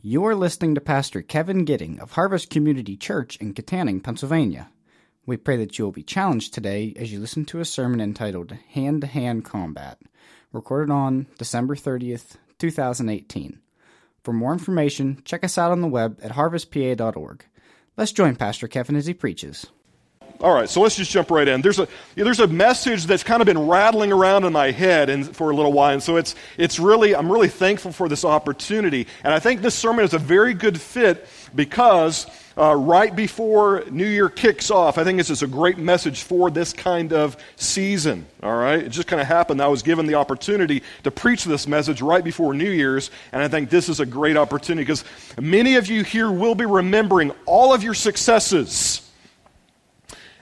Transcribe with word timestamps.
You're 0.00 0.36
listening 0.36 0.76
to 0.76 0.80
Pastor 0.80 1.22
Kevin 1.22 1.64
Giddings 1.64 1.98
of 1.98 2.12
Harvest 2.12 2.50
Community 2.50 2.96
Church 2.96 3.36
in 3.38 3.52
Kittanning, 3.52 4.00
Pennsylvania. 4.00 4.70
We 5.26 5.36
pray 5.36 5.56
that 5.56 5.76
you 5.76 5.84
will 5.84 5.90
be 5.90 6.04
challenged 6.04 6.54
today 6.54 6.94
as 6.96 7.12
you 7.12 7.18
listen 7.18 7.44
to 7.46 7.58
a 7.58 7.64
sermon 7.64 8.00
entitled 8.00 8.52
Hand 8.74 9.00
to 9.00 9.08
Hand 9.08 9.44
Combat, 9.44 9.98
recorded 10.52 10.92
on 10.92 11.26
December 11.36 11.74
30th, 11.74 12.36
2018. 12.60 13.58
For 14.22 14.32
more 14.32 14.52
information, 14.52 15.20
check 15.24 15.42
us 15.42 15.58
out 15.58 15.72
on 15.72 15.80
the 15.80 15.88
web 15.88 16.20
at 16.22 16.30
harvestpa.org. 16.30 17.44
Let's 17.96 18.12
join 18.12 18.36
Pastor 18.36 18.68
Kevin 18.68 18.94
as 18.94 19.06
he 19.06 19.14
preaches. 19.14 19.66
All 20.40 20.54
right, 20.54 20.68
so 20.68 20.80
let's 20.80 20.94
just 20.94 21.10
jump 21.10 21.32
right 21.32 21.48
in. 21.48 21.62
There's 21.62 21.80
a, 21.80 21.88
there's 22.14 22.38
a 22.38 22.46
message 22.46 23.06
that's 23.06 23.24
kind 23.24 23.42
of 23.42 23.46
been 23.46 23.66
rattling 23.66 24.12
around 24.12 24.44
in 24.44 24.52
my 24.52 24.70
head 24.70 25.34
for 25.34 25.50
a 25.50 25.56
little 25.56 25.72
while, 25.72 25.94
and 25.94 26.02
so 26.02 26.16
it's, 26.16 26.36
it's 26.56 26.78
really, 26.78 27.16
I'm 27.16 27.30
really 27.30 27.48
thankful 27.48 27.90
for 27.90 28.08
this 28.08 28.24
opportunity. 28.24 29.08
And 29.24 29.34
I 29.34 29.40
think 29.40 29.62
this 29.62 29.74
sermon 29.74 30.04
is 30.04 30.14
a 30.14 30.18
very 30.18 30.54
good 30.54 30.80
fit 30.80 31.26
because 31.56 32.28
uh, 32.56 32.72
right 32.76 33.16
before 33.16 33.82
New 33.90 34.06
Year 34.06 34.28
kicks 34.28 34.70
off, 34.70 34.96
I 34.96 35.02
think 35.02 35.18
this 35.18 35.28
is 35.28 35.42
a 35.42 35.48
great 35.48 35.76
message 35.76 36.22
for 36.22 36.52
this 36.52 36.72
kind 36.72 37.12
of 37.12 37.36
season. 37.56 38.24
All 38.40 38.56
right, 38.56 38.78
it 38.78 38.90
just 38.90 39.08
kind 39.08 39.20
of 39.20 39.26
happened. 39.26 39.60
I 39.60 39.66
was 39.66 39.82
given 39.82 40.06
the 40.06 40.14
opportunity 40.14 40.84
to 41.02 41.10
preach 41.10 41.46
this 41.46 41.66
message 41.66 42.00
right 42.00 42.22
before 42.22 42.54
New 42.54 42.70
Year's, 42.70 43.10
and 43.32 43.42
I 43.42 43.48
think 43.48 43.70
this 43.70 43.88
is 43.88 43.98
a 43.98 44.06
great 44.06 44.36
opportunity 44.36 44.84
because 44.84 45.04
many 45.40 45.74
of 45.74 45.88
you 45.88 46.04
here 46.04 46.30
will 46.30 46.54
be 46.54 46.64
remembering 46.64 47.32
all 47.44 47.74
of 47.74 47.82
your 47.82 47.94
successes 47.94 49.07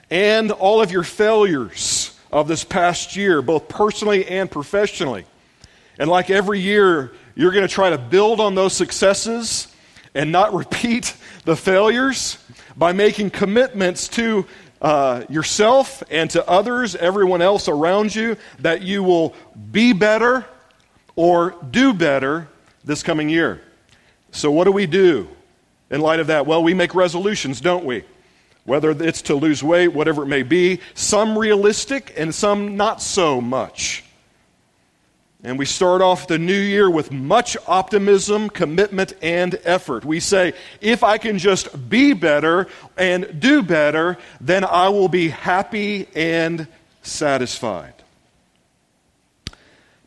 and 0.09 0.51
all 0.51 0.81
of 0.81 0.91
your 0.91 1.03
failures 1.03 2.17
of 2.31 2.47
this 2.47 2.63
past 2.63 3.15
year, 3.15 3.41
both 3.41 3.67
personally 3.67 4.27
and 4.27 4.49
professionally. 4.49 5.25
And 5.99 6.09
like 6.09 6.29
every 6.29 6.59
year, 6.59 7.11
you're 7.35 7.51
going 7.51 7.67
to 7.67 7.73
try 7.73 7.89
to 7.89 7.97
build 7.97 8.39
on 8.39 8.55
those 8.55 8.73
successes 8.73 9.73
and 10.13 10.31
not 10.31 10.53
repeat 10.53 11.15
the 11.45 11.55
failures 11.55 12.37
by 12.75 12.93
making 12.93 13.31
commitments 13.31 14.07
to 14.09 14.45
uh, 14.81 15.23
yourself 15.29 16.03
and 16.11 16.29
to 16.29 16.47
others, 16.47 16.95
everyone 16.95 17.41
else 17.41 17.67
around 17.67 18.13
you, 18.13 18.37
that 18.59 18.83
you 18.83 19.01
will 19.01 19.33
be 19.71 19.93
better 19.93 20.45
or 21.15 21.55
do 21.71 21.93
better 21.93 22.47
this 22.83 23.01
coming 23.01 23.27
year. 23.27 23.61
So, 24.31 24.51
what 24.51 24.65
do 24.65 24.71
we 24.71 24.85
do 24.85 25.27
in 25.89 26.01
light 26.01 26.19
of 26.19 26.27
that? 26.27 26.45
Well, 26.45 26.61
we 26.61 26.75
make 26.75 26.93
resolutions, 26.93 27.59
don't 27.59 27.85
we? 27.85 28.03
Whether 28.67 28.91
it's 28.91 29.21
to 29.21 29.33
lose 29.33 29.63
weight, 29.63 29.87
whatever 29.87 30.23
it 30.23 30.27
may 30.27 30.43
be, 30.43 30.81
some 30.93 31.37
realistic 31.37 32.13
and 32.17 32.35
some 32.35 32.75
not 32.75 33.01
so 33.01 33.39
much. 33.39 34.03
And 35.41 35.57
we 35.57 35.63
start 35.63 36.01
off 36.01 36.27
the 36.27 36.37
new 36.37 36.59
year 36.59 36.89
with 36.89 37.09
much 37.09 37.55
optimism, 37.65 38.49
commitment, 38.49 39.13
and 39.21 39.57
effort. 39.63 40.03
We 40.03 40.19
say, 40.19 40.53
if 40.81 41.01
I 41.01 41.17
can 41.17 41.37
just 41.37 41.89
be 41.89 42.11
better 42.11 42.67
and 42.97 43.39
do 43.39 43.63
better, 43.63 44.17
then 44.41 44.65
I 44.65 44.89
will 44.89 45.07
be 45.07 45.29
happy 45.29 46.09
and 46.13 46.67
satisfied. 47.03 47.93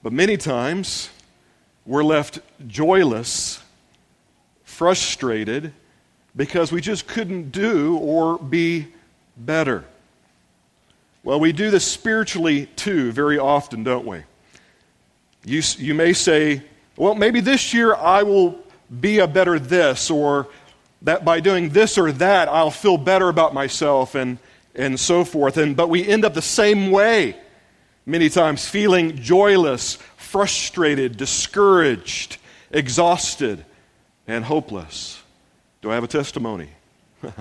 But 0.02 0.12
many 0.12 0.36
times, 0.36 1.08
we're 1.86 2.04
left 2.04 2.40
joyless, 2.66 3.62
frustrated, 4.64 5.72
because 6.34 6.72
we 6.72 6.80
just 6.80 7.06
couldn't 7.06 7.50
do 7.50 7.96
or 7.96 8.38
be 8.38 8.88
better. 9.36 9.84
Well, 11.22 11.40
we 11.40 11.52
do 11.52 11.70
this 11.70 11.84
spiritually 11.84 12.66
too, 12.76 13.12
very 13.12 13.38
often, 13.38 13.84
don't 13.84 14.06
we? 14.06 14.22
You, 15.44 15.62
you 15.78 15.94
may 15.94 16.12
say, 16.12 16.62
well, 16.96 17.14
maybe 17.14 17.40
this 17.40 17.74
year 17.74 17.94
I 17.94 18.22
will 18.22 18.58
be 19.00 19.18
a 19.18 19.26
better 19.26 19.58
this, 19.58 20.10
or 20.10 20.48
that 21.02 21.24
by 21.24 21.40
doing 21.40 21.70
this 21.70 21.96
or 21.96 22.12
that 22.12 22.48
I'll 22.48 22.70
feel 22.70 22.96
better 22.96 23.28
about 23.28 23.54
myself, 23.54 24.14
and, 24.14 24.38
and 24.74 24.98
so 24.98 25.24
forth. 25.24 25.56
And, 25.56 25.76
but 25.76 25.88
we 25.88 26.06
end 26.06 26.24
up 26.24 26.34
the 26.34 26.42
same 26.42 26.90
way 26.90 27.36
many 28.06 28.28
times, 28.28 28.66
feeling 28.66 29.16
joyless, 29.16 29.96
frustrated, 30.16 31.16
discouraged, 31.16 32.38
exhausted, 32.70 33.64
and 34.26 34.44
hopeless. 34.44 35.19
Do 35.82 35.90
I 35.90 35.94
have 35.94 36.04
a 36.04 36.08
testimony? 36.08 36.68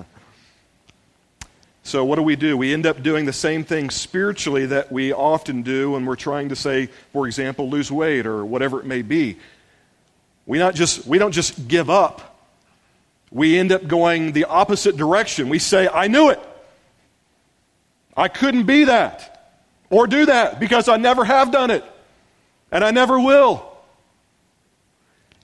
so, 1.83 2.05
what 2.05 2.15
do 2.15 2.23
we 2.23 2.37
do? 2.37 2.55
We 2.55 2.73
end 2.73 2.85
up 2.85 3.03
doing 3.03 3.25
the 3.25 3.33
same 3.33 3.65
thing 3.65 3.89
spiritually 3.89 4.65
that 4.67 4.91
we 4.91 5.11
often 5.11 5.61
do 5.61 5.91
when 5.91 6.05
we're 6.05 6.15
trying 6.15 6.49
to 6.49 6.55
say, 6.55 6.87
for 7.11 7.27
example, 7.27 7.69
lose 7.69 7.91
weight 7.91 8.25
or 8.25 8.45
whatever 8.45 8.79
it 8.79 8.85
may 8.85 9.01
be. 9.01 9.37
We, 10.45 10.57
not 10.57 10.73
just, 10.73 11.05
we 11.05 11.17
don't 11.17 11.33
just 11.33 11.67
give 11.67 11.89
up, 11.89 12.47
we 13.29 13.59
end 13.59 13.71
up 13.71 13.87
going 13.87 14.31
the 14.31 14.45
opposite 14.45 14.95
direction. 14.95 15.49
We 15.49 15.59
say, 15.59 15.87
I 15.87 16.07
knew 16.07 16.29
it. 16.29 16.39
I 18.15 18.27
couldn't 18.27 18.63
be 18.63 18.85
that 18.85 19.53
or 19.89 20.07
do 20.07 20.25
that 20.27 20.59
because 20.59 20.89
I 20.89 20.97
never 20.97 21.23
have 21.23 21.51
done 21.51 21.71
it 21.71 21.83
and 22.71 22.83
I 22.83 22.91
never 22.91 23.19
will. 23.19 23.68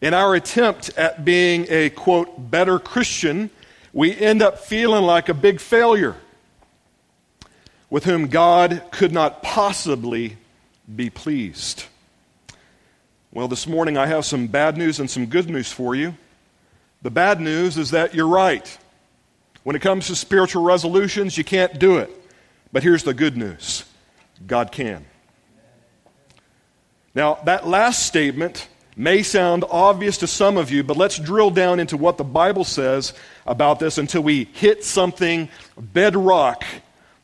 In 0.06 0.14
our 0.14 0.36
attempt 0.36 0.96
at 1.00 1.26
being 1.26 1.66
a, 1.68 1.90
quote, 1.90 2.52
better 2.52 2.78
Christian, 2.78 3.50
we 3.92 4.16
end 4.16 4.44
up 4.44 4.60
feeling 4.60 5.04
like 5.04 5.30
a 5.30 5.34
big 5.34 5.60
failure 5.60 6.16
with 7.90 8.04
whom 8.04 8.28
God 8.28 8.84
could 8.92 9.12
not 9.12 9.42
possibly 9.42 10.38
be 10.96 11.10
pleased. 11.10 11.86
Well, 13.32 13.48
this 13.48 13.66
morning 13.66 13.98
I 13.98 14.06
have 14.06 14.26
some 14.26 14.46
bad 14.46 14.78
news 14.78 15.00
and 15.00 15.10
some 15.10 15.26
good 15.26 15.50
news 15.50 15.72
for 15.72 15.96
you. 15.96 16.14
The 17.02 17.10
bad 17.10 17.42
news 17.42 17.76
is 17.76 17.90
that 17.90 18.14
you're 18.14 18.28
right. 18.28 18.78
When 19.64 19.76
it 19.76 19.82
comes 19.82 20.06
to 20.06 20.16
spiritual 20.16 20.62
resolutions, 20.62 21.36
you 21.36 21.44
can't 21.44 21.80
do 21.80 21.98
it. 21.98 22.12
But 22.72 22.84
here's 22.84 23.02
the 23.02 23.16
good 23.16 23.38
news 23.38 23.86
God 24.46 24.72
can. 24.72 25.04
Now, 27.16 27.40
that 27.46 27.66
last 27.66 28.06
statement 28.06 28.68
may 28.96 29.24
sound 29.24 29.66
obvious 29.70 30.18
to 30.20 30.28
some 30.28 30.58
of 30.58 30.72
you, 30.72 30.84
but 30.84 30.98
let's 30.98 31.18
drill 31.18 31.52
down 31.52 31.80
into 31.80 31.98
what 31.98 32.18
the 32.18 32.24
Bible 32.24 32.64
says 32.64 33.14
about 33.46 33.80
this 33.80 33.98
until 33.98 34.22
we 34.22 34.46
hit 34.54 34.84
something 34.84 35.50
bedrock 35.78 36.64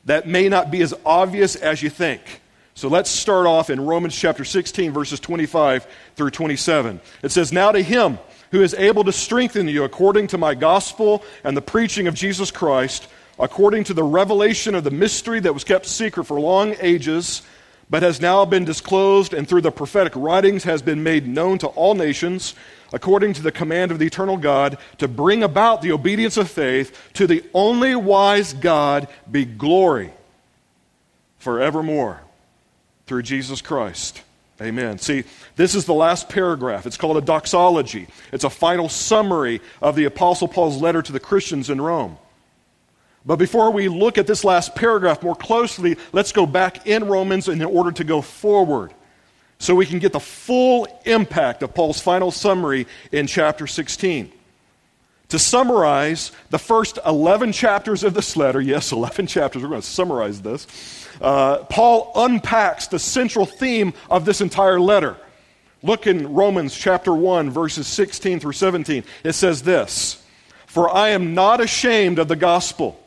that 0.06 0.28
may 0.28 0.50
not 0.50 0.72
be 0.72 0.82
as 0.82 0.94
obvious 1.06 1.56
as 1.56 1.82
you 1.82 1.90
think. 1.90 2.42
So 2.74 2.88
let's 2.88 3.10
start 3.10 3.46
off 3.46 3.70
in 3.70 3.86
Romans 3.86 4.16
chapter 4.16 4.44
16, 4.44 4.92
verses 4.92 5.20
25 5.20 5.86
through 6.16 6.32
27. 6.32 7.00
It 7.22 7.32
says, 7.32 7.52
Now 7.52 7.72
to 7.72 7.82
him 7.82 8.18
who 8.52 8.62
is 8.62 8.74
able 8.74 9.04
to 9.04 9.12
strengthen 9.12 9.68
you 9.68 9.84
according 9.84 10.28
to 10.28 10.38
my 10.38 10.56
gospel 10.56 11.24
and 11.44 11.56
the 11.56 11.62
preaching 11.62 12.08
of 12.08 12.16
Jesus 12.16 12.52
Christ, 12.52 13.08
according 13.40 13.86
to 13.86 13.94
the 13.94 14.04
revelation 14.04 14.76
of 14.76 14.84
the 14.84 14.92
mystery 14.92 15.40
that 15.40 15.54
was 15.54 15.64
kept 15.64 15.86
secret 15.86 16.26
for 16.26 16.40
long 16.40 16.76
ages 16.80 17.44
but 17.92 18.02
has 18.02 18.22
now 18.22 18.46
been 18.46 18.64
disclosed 18.64 19.34
and 19.34 19.48
through 19.48 19.62
the 19.62 19.70
prophetic 19.70 20.14
writings 20.16 20.64
has 20.64 20.82
been 20.82 21.04
made 21.04 21.28
known 21.28 21.58
to 21.58 21.68
all 21.68 21.94
nations, 21.94 22.56
according 22.94 23.34
to 23.34 23.42
the 23.42 23.52
command 23.52 23.92
of 23.92 24.00
the 24.00 24.08
eternal 24.08 24.38
God, 24.38 24.78
to 24.98 25.10
bring 25.10 25.44
about 25.44 25.82
the 25.82 25.92
obedience 25.92 26.38
of 26.38 26.50
faith 26.50 26.98
to 27.14 27.28
the 27.28 27.44
only 27.54 27.94
wise 27.94 28.54
God 28.54 29.10
be 29.30 29.44
glory 29.44 30.12
forevermore 31.38 32.22
through 33.08 33.24
Jesus 33.24 33.62
Christ. 33.62 34.22
Amen. 34.62 34.98
See, 34.98 35.26
this 35.58 35.76
is 35.76 35.86
the 35.86 35.94
last 35.94 36.30
paragraph. 36.30 36.86
It's 36.86 36.98
called 36.98 37.18
a 37.18 37.22
doxology. 37.22 38.08
It's 38.32 38.44
a 38.46 38.50
final 38.50 38.88
summary 38.88 39.60
of 39.82 39.98
the 39.98 40.06
Apostle 40.06 40.48
Paul's 40.48 40.82
letter 40.82 41.02
to 41.02 41.12
the 41.12 41.20
Christians 41.20 41.70
in 41.70 41.82
Rome. 41.82 42.18
But 43.26 43.38
before 43.38 43.72
we 43.72 43.88
look 43.88 44.18
at 44.18 44.26
this 44.26 44.44
last 44.44 44.76
paragraph 44.76 45.22
more 45.22 45.36
closely, 45.36 45.98
let's 46.12 46.32
go 46.32 46.46
back 46.46 46.88
in 46.88 47.06
Romans 47.06 47.48
in 47.48 47.62
order 47.62 47.92
to 47.92 48.04
go 48.04 48.22
forward 48.22 48.94
so 49.60 49.76
we 49.76 49.86
can 49.86 50.00
get 50.00 50.12
the 50.12 50.20
full 50.20 50.88
impact 51.06 51.62
of 51.62 51.74
Paul's 51.74 52.02
final 52.02 52.32
summary 52.32 52.88
in 53.12 53.28
chapter 53.28 53.68
16. 53.68 54.32
To 55.30 55.40
summarize 55.40 56.32
the 56.50 56.58
first 56.58 56.98
11 57.06 57.52
chapters 57.52 58.04
of 58.04 58.16
this 58.16 58.36
letter, 58.36 58.60
yes, 58.60 58.92
11 58.92 59.28
chapters, 59.28 59.62
we're 59.62 59.70
going 59.70 59.82
to 59.82 59.88
summarize 59.88 60.42
this. 60.42 60.66
Uh, 61.22 61.60
Paul 61.66 62.12
unpacks 62.16 62.88
the 62.88 62.98
central 62.98 63.46
theme 63.46 63.94
of 64.10 64.26
this 64.26 64.42
entire 64.42 64.80
letter. 64.80 65.16
Look 65.84 66.08
in 66.08 66.34
Romans 66.34 66.76
chapter 66.76 67.14
1, 67.14 67.52
verses 67.52 67.88
16 67.88 68.40
through 68.40 68.54
17. 68.54 69.04
It 69.24 69.34
says 69.34 69.62
this 69.62 70.24
For 70.66 70.94
I 70.94 71.10
am 71.10 71.36
not 71.36 71.62
ashamed 71.62 72.18
of 72.18 72.28
the 72.28 72.36
gospel 72.36 73.01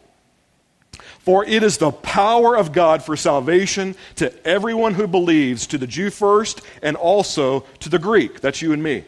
for 1.25 1.43
it 1.47 1.62
is 1.62 1.79
the 1.79 1.91
power 1.91 2.55
of 2.55 2.73
God 2.73 3.03
for 3.03 3.17
salvation 3.17 3.94
to 4.17 4.47
everyone 4.47 4.93
who 4.93 5.06
believes, 5.06 5.67
to 5.69 5.79
the 5.79 5.87
Jew 5.87 6.11
first, 6.11 6.61
and 6.82 6.97
also 6.97 7.61
to 7.81 7.88
the 7.88 7.99
Greek. 7.99 8.43
That's 8.43 8.61
you 8.61 8.75
and 8.75 8.82
me. 8.82 9.05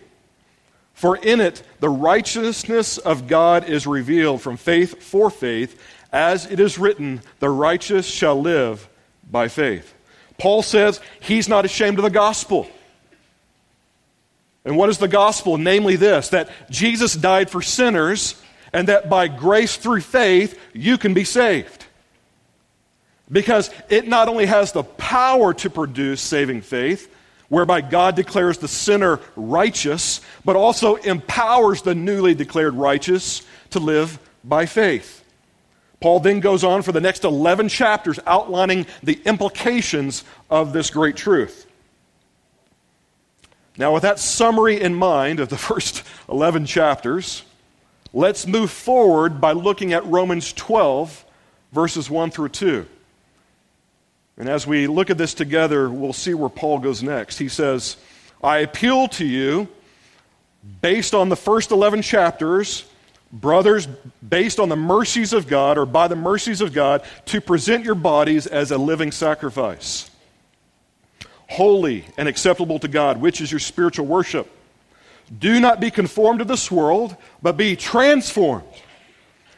For 0.94 1.18
in 1.18 1.42
it 1.42 1.62
the 1.80 1.90
righteousness 1.90 2.96
of 2.96 3.28
God 3.28 3.68
is 3.68 3.86
revealed 3.86 4.40
from 4.40 4.56
faith 4.56 5.02
for 5.02 5.28
faith, 5.28 5.78
as 6.10 6.46
it 6.46 6.58
is 6.58 6.78
written, 6.78 7.20
the 7.38 7.50
righteous 7.50 8.06
shall 8.06 8.40
live 8.40 8.88
by 9.30 9.48
faith. 9.48 9.92
Paul 10.38 10.62
says 10.62 11.02
he's 11.20 11.50
not 11.50 11.66
ashamed 11.66 11.98
of 11.98 12.02
the 12.02 12.10
gospel. 12.10 12.66
And 14.64 14.78
what 14.78 14.88
is 14.88 14.96
the 14.96 15.06
gospel? 15.06 15.58
Namely, 15.58 15.96
this 15.96 16.30
that 16.30 16.48
Jesus 16.70 17.14
died 17.14 17.50
for 17.50 17.60
sinners, 17.60 18.40
and 18.72 18.88
that 18.88 19.10
by 19.10 19.28
grace 19.28 19.76
through 19.76 20.00
faith, 20.00 20.58
you 20.72 20.96
can 20.96 21.12
be 21.12 21.24
saved. 21.24 21.85
Because 23.30 23.70
it 23.88 24.06
not 24.06 24.28
only 24.28 24.46
has 24.46 24.72
the 24.72 24.84
power 24.84 25.52
to 25.54 25.70
produce 25.70 26.20
saving 26.20 26.60
faith, 26.62 27.12
whereby 27.48 27.80
God 27.80 28.16
declares 28.16 28.58
the 28.58 28.68
sinner 28.68 29.20
righteous, 29.34 30.20
but 30.44 30.56
also 30.56 30.96
empowers 30.96 31.82
the 31.82 31.94
newly 31.94 32.34
declared 32.34 32.74
righteous 32.74 33.42
to 33.70 33.78
live 33.78 34.18
by 34.44 34.66
faith. 34.66 35.24
Paul 36.00 36.20
then 36.20 36.40
goes 36.40 36.62
on 36.62 36.82
for 36.82 36.92
the 36.92 37.00
next 37.00 37.24
11 37.24 37.68
chapters 37.68 38.20
outlining 38.26 38.86
the 39.02 39.20
implications 39.24 40.24
of 40.50 40.72
this 40.72 40.90
great 40.90 41.16
truth. 41.16 41.66
Now, 43.78 43.92
with 43.92 44.02
that 44.02 44.18
summary 44.18 44.80
in 44.80 44.94
mind 44.94 45.40
of 45.40 45.48
the 45.48 45.56
first 45.56 46.02
11 46.28 46.66
chapters, 46.66 47.42
let's 48.12 48.46
move 48.46 48.70
forward 48.70 49.40
by 49.40 49.52
looking 49.52 49.92
at 49.92 50.04
Romans 50.06 50.52
12, 50.52 51.24
verses 51.72 52.10
1 52.10 52.30
through 52.30 52.50
2. 52.50 52.86
And 54.38 54.48
as 54.48 54.66
we 54.66 54.86
look 54.86 55.08
at 55.08 55.16
this 55.16 55.34
together, 55.34 55.88
we'll 55.88 56.12
see 56.12 56.34
where 56.34 56.50
Paul 56.50 56.78
goes 56.78 57.02
next. 57.02 57.38
He 57.38 57.48
says, 57.48 57.96
I 58.42 58.58
appeal 58.58 59.08
to 59.08 59.24
you, 59.24 59.68
based 60.82 61.14
on 61.14 61.28
the 61.28 61.36
first 61.36 61.70
11 61.70 62.02
chapters, 62.02 62.84
brothers, 63.32 63.86
based 64.26 64.60
on 64.60 64.68
the 64.68 64.76
mercies 64.76 65.32
of 65.32 65.46
God, 65.46 65.78
or 65.78 65.86
by 65.86 66.08
the 66.08 66.16
mercies 66.16 66.60
of 66.60 66.72
God, 66.72 67.02
to 67.26 67.40
present 67.40 67.84
your 67.84 67.94
bodies 67.94 68.46
as 68.46 68.70
a 68.70 68.78
living 68.78 69.10
sacrifice, 69.10 70.10
holy 71.48 72.04
and 72.18 72.28
acceptable 72.28 72.78
to 72.80 72.88
God, 72.88 73.20
which 73.20 73.40
is 73.40 73.50
your 73.50 73.60
spiritual 73.60 74.06
worship. 74.06 74.50
Do 75.38 75.58
not 75.60 75.80
be 75.80 75.90
conformed 75.90 76.40
to 76.40 76.44
this 76.44 76.70
world, 76.70 77.16
but 77.42 77.56
be 77.56 77.74
transformed 77.74 78.64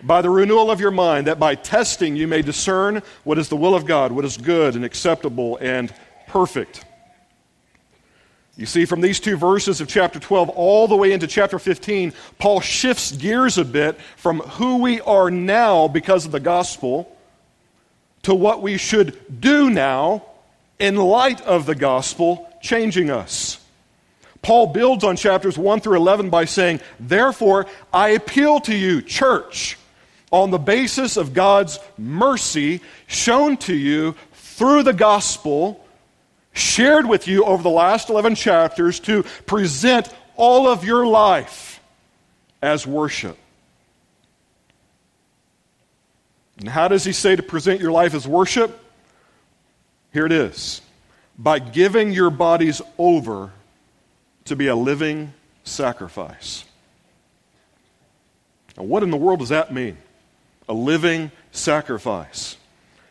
by 0.03 0.23
the 0.23 0.31
renewal 0.31 0.71
of 0.71 0.81
your 0.81 0.91
mind, 0.91 1.27
that 1.27 1.39
by 1.39 1.55
testing 1.55 2.17
you 2.17 2.29
may 2.29 2.43
discern 2.43 3.03
what 3.25 3.39
is 3.39 3.49
the 3.49 3.57
will 3.57 3.75
of 3.75 3.87
God, 3.87 4.13
what 4.13 4.25
is 4.25 4.37
good 4.37 4.77
and 4.77 4.85
acceptable 4.85 5.57
and 5.61 5.93
perfect. 6.29 6.85
You 8.57 8.67
see, 8.67 8.87
from 8.87 9.01
these 9.01 9.21
two 9.21 9.37
verses 9.37 9.81
of 9.81 9.89
chapter 9.89 10.19
12 10.19 10.49
all 10.51 10.89
the 10.89 10.97
way 10.97 11.13
into 11.13 11.29
chapter 11.29 11.59
15, 11.59 12.13
Paul 12.39 12.61
shifts 12.61 13.13
gears 13.13 13.57
a 13.57 13.65
bit 13.65 14.01
from 14.17 14.41
who 14.41 14.79
we 14.79 15.01
are 15.03 15.31
now 15.31 15.87
because 15.87 16.27
of 16.27 16.33
the 16.33 16.41
gospel 16.41 17.17
to 18.23 18.35
what 18.35 18.61
we 18.61 18.77
should 18.77 19.41
do 19.41 19.71
now 19.71 20.25
in 20.81 20.97
light 20.97 21.41
of 21.43 21.67
the 21.67 21.75
gospel 21.77 22.53
changing 22.61 23.11
us. 23.11 23.65
Paul 24.43 24.69
builds 24.69 25.05
on 25.05 25.17
chapters 25.17 25.57
1 25.57 25.81
through 25.81 25.97
11 25.97 26.31
by 26.31 26.45
saying, 26.45 26.81
Therefore, 26.99 27.67
I 27.93 28.11
appeal 28.11 28.61
to 28.61 28.75
you, 28.75 29.03
church 29.03 29.77
on 30.31 30.51
the 30.51 30.59
basis 30.59 31.17
of 31.17 31.33
God's 31.33 31.79
mercy 31.97 32.81
shown 33.07 33.57
to 33.59 33.75
you 33.75 34.15
through 34.33 34.83
the 34.83 34.93
gospel, 34.93 35.85
shared 36.53 37.09
with 37.09 37.29
you 37.29 37.45
over 37.45 37.63
the 37.63 37.71
last 37.71 38.11
11 38.11 38.35
chapters, 38.35 39.01
to 39.01 39.23
present 39.47 40.13
all 40.37 40.69
of 40.69 40.85
your 40.85 41.07
life 41.07 41.81
as 42.61 42.87
worship. 42.87 43.37
And 46.59 46.69
how 46.69 46.89
does 46.89 47.05
he 47.05 47.13
say 47.13 47.37
to 47.37 47.43
present 47.43 47.81
your 47.81 47.93
life 47.93 48.15
as 48.15 48.27
worship? 48.27 48.79
Here 50.13 50.27
it 50.27 50.33
is 50.33 50.81
by 51.39 51.61
giving 51.61 52.11
your 52.11 52.31
bodies 52.31 52.83
over 52.99 53.53
to 54.47 54.57
be 54.57 54.67
a 54.67 54.75
living 54.75 55.33
sacrifice. 55.63 56.65
Now, 58.77 58.85
what 58.85 59.03
in 59.05 59.11
the 59.11 59.17
world 59.17 59.39
does 59.39 59.51
that 59.51 59.73
mean? 59.73 59.99
A 60.69 60.75
living 60.75 61.31
sacrifice. 61.51 62.57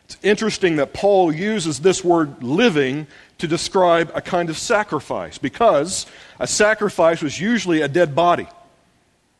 It's 0.04 0.16
interesting 0.22 0.76
that 0.76 0.94
Paul 0.94 1.32
uses 1.32 1.80
this 1.80 2.02
word 2.02 2.42
living 2.42 3.06
to 3.38 3.46
describe 3.46 4.10
a 4.14 4.20
kind 4.20 4.48
of 4.48 4.56
sacrifice 4.56 5.38
because 5.38 6.06
a 6.40 6.46
sacrifice 6.46 7.22
was 7.22 7.40
usually 7.40 7.82
a 7.82 7.88
dead 7.88 8.14
body, 8.14 8.48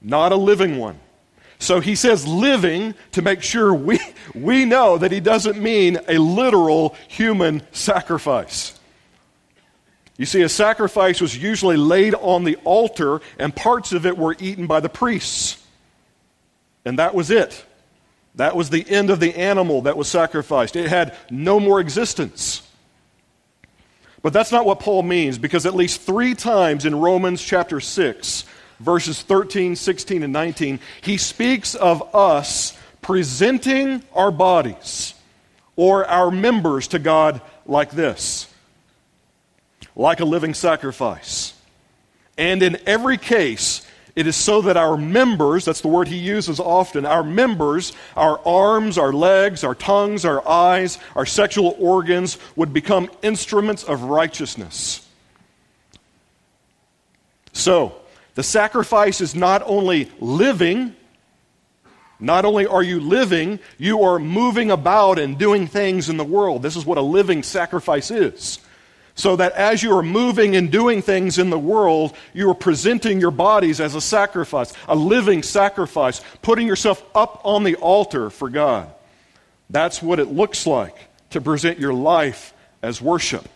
not 0.03 0.33
a 0.33 0.37
living 0.37 0.79
one. 0.79 0.99
So 1.59 1.81
he 1.81 1.95
says 1.95 2.27
living 2.27 2.95
to 3.13 3.23
make 3.23 3.43
sure 3.43 3.73
we, 3.75 3.99
we 4.35 4.65
know 4.65 4.99
that 4.99 5.11
he 5.11 5.21
doesn't 5.21 5.61
mean 5.61 5.99
a 6.07 6.19
literal 6.19 6.95
human 7.09 7.63
sacrifice. 7.73 8.79
You 10.19 10.27
see, 10.27 10.43
a 10.43 10.49
sacrifice 10.49 11.21
was 11.21 11.37
usually 11.37 11.77
laid 11.77 12.15
on 12.15 12.43
the 12.43 12.57
altar, 12.65 13.21
and 13.39 13.55
parts 13.55 13.93
of 13.93 14.05
it 14.05 14.19
were 14.19 14.37
eaten 14.41 14.67
by 14.67 14.81
the 14.81 14.89
priests. 14.89 15.65
And 16.85 16.99
that 16.99 17.15
was 17.15 17.31
it. 17.31 17.65
That 18.35 18.55
was 18.55 18.71
the 18.71 18.89
end 18.89 19.11
of 19.11 19.21
the 19.21 19.37
animal 19.37 19.83
that 19.83 19.97
was 19.97 20.09
sacrificed. 20.09 20.77
It 20.77 20.89
had 20.89 21.17
no 21.31 21.59
more 21.59 21.81
existence. 21.81 22.63
But 24.23 24.33
that's 24.33 24.53
not 24.53 24.67
what 24.67 24.81
Paul 24.81 25.03
means, 25.03 25.39
because 25.39 25.67
at 25.67 25.75
least 25.75 26.01
three 26.01 26.35
times 26.35 26.85
in 26.85 26.95
Romans 26.95 27.43
chapter 27.43 27.81
6, 27.81 28.45
verses 28.81 29.23
13, 29.23 29.77
16, 29.77 30.23
and 30.23 30.33
19, 30.33 30.81
he 31.01 31.17
speaks 31.17 31.75
of 31.75 32.15
us 32.15 32.77
presenting 33.01 34.03
our 34.15 34.31
bodies 34.31 35.15
or 35.77 36.05
our 36.07 36.31
members 36.31 36.89
to 36.89 36.99
God 36.99 37.41
like 37.67 37.91
this 37.91 38.49
like 39.99 40.21
a 40.21 40.25
living 40.25 40.55
sacrifice. 40.55 41.53
And 42.39 42.63
in 42.63 42.79
every 42.87 43.19
case, 43.19 43.85
it 44.19 44.27
is 44.27 44.35
so 44.35 44.63
that 44.63 44.77
our 44.77 44.97
members, 44.97 45.65
that's 45.65 45.81
the 45.81 45.87
word 45.87 46.09
he 46.09 46.17
uses 46.17 46.59
often, 46.59 47.07
our 47.07 47.23
members, 47.23 47.93
our 48.17 48.41
arms, 48.45 48.99
our 48.99 49.13
legs, 49.13 49.63
our 49.63 49.77
tongues, 49.77 50.25
our 50.25 50.47
eyes, 50.47 50.99
our 51.15 51.25
sexual 51.25 51.77
organs 51.79 52.37
would 52.57 52.73
become 52.73 53.09
instruments 53.23 53.85
of 53.85 54.03
righteousness. 54.03 55.07
So, 57.53 57.95
the 58.35 58.43
sacrifice 58.43 59.21
is 59.21 59.37
not 59.37 59.63
only 59.65 60.11
living, 60.19 60.97
not 62.19 62.45
only 62.45 62.67
are 62.67 62.83
you 62.83 62.99
living, 62.99 63.61
you 63.79 64.03
are 64.03 64.19
moving 64.19 64.73
about 64.73 65.21
and 65.21 65.39
doing 65.39 65.69
things 65.69 66.09
in 66.09 66.17
the 66.17 66.25
world. 66.25 66.63
This 66.63 66.75
is 66.75 66.85
what 66.85 66.99
a 66.99 67.03
living 67.03 67.45
sacrifice 67.45 68.11
is 68.11 68.59
so 69.19 69.35
that 69.35 69.53
as 69.55 69.83
you 69.83 69.95
are 69.97 70.03
moving 70.03 70.55
and 70.55 70.71
doing 70.71 71.03
things 71.03 71.39
in 71.39 71.51
the 71.51 71.59
world, 71.59 72.15
you 72.33 72.49
are 72.49 72.55
presenting 72.55 73.21
your 73.21 73.33
bodies 73.33 73.81
as 73.81 73.97
a 73.97 74.01
sacrifice, 74.01 74.73
a 74.87 74.95
living 74.95 75.43
sacrifice, 75.43 76.23
putting 76.41 76.69
yourself 76.69 77.05
up 77.17 77.41
on 77.45 77.65
the 77.65 77.75
altar 77.75 78.31
for 78.31 78.49
God. 78.49 78.89
That's 79.71 80.01
what 80.01 80.21
it 80.21 80.29
looks 80.29 80.69
like 80.69 80.95
to 81.31 81.41
present 81.41 81.81
your 81.81 81.93
life 81.93 82.55
as 82.81 83.03
worship. 83.03 83.49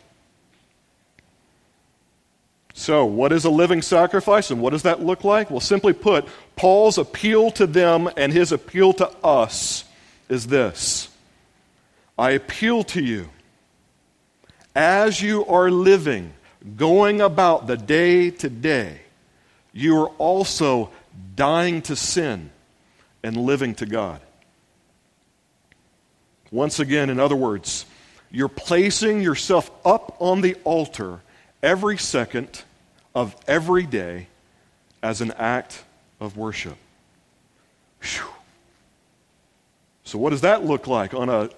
So, 2.75 3.05
what 3.05 3.31
is 3.31 3.45
a 3.45 3.51
living 3.51 3.83
sacrifice 3.83 4.51
and 4.51 4.61
what 4.61 4.71
does 4.71 4.83
that 4.83 5.01
look 5.01 5.23
like? 5.23 5.49
Well, 5.49 5.61
simply 5.61 5.93
put, 5.93 6.27
Paul's 6.57 6.99
appeal 6.99 7.53
to 7.53 7.69
them 7.69 8.11
and 8.17 8.33
his 8.33 8.51
appeal 8.51 8.95
to 8.95 9.09
us 9.23 9.85
is 10.29 10.49
this 10.49 11.09
I 12.19 12.33
appeal 12.33 12.83
to 12.85 13.01
you 13.01 13.29
as 14.75 15.21
you 15.21 15.45
are 15.47 15.71
living, 15.71 16.33
going 16.77 17.21
about 17.21 17.67
the 17.67 17.77
day 17.77 18.31
to 18.31 18.49
day, 18.49 19.01
you 19.73 20.03
are 20.03 20.09
also 20.19 20.91
dying 21.35 21.83
to 21.83 21.97
sin 21.97 22.51
and 23.23 23.37
living 23.37 23.75
to 23.77 23.87
God. 23.87 24.21
Once 26.51 26.79
again, 26.79 27.11
in 27.11 27.19
other 27.19 27.37
words, 27.37 27.87
you're 28.31 28.49
placing 28.49 29.23
yourself 29.23 29.71
up 29.85 30.17
on 30.21 30.41
the 30.41 30.55
altar 30.65 31.21
every 31.63 31.99
second 31.99 32.63
of 33.15 33.35
every 33.47 33.85
day 33.85 34.27
as 35.03 35.21
an 35.21 35.33
act 35.33 35.85
of 36.21 36.37
worship. 36.37 36.77
Whew. 38.03 38.29
So, 40.05 40.19
what 40.19 40.31
does 40.31 40.43
that 40.43 40.65
look 40.65 40.87
like 40.87 41.15
on 41.15 41.29
a 41.29 41.51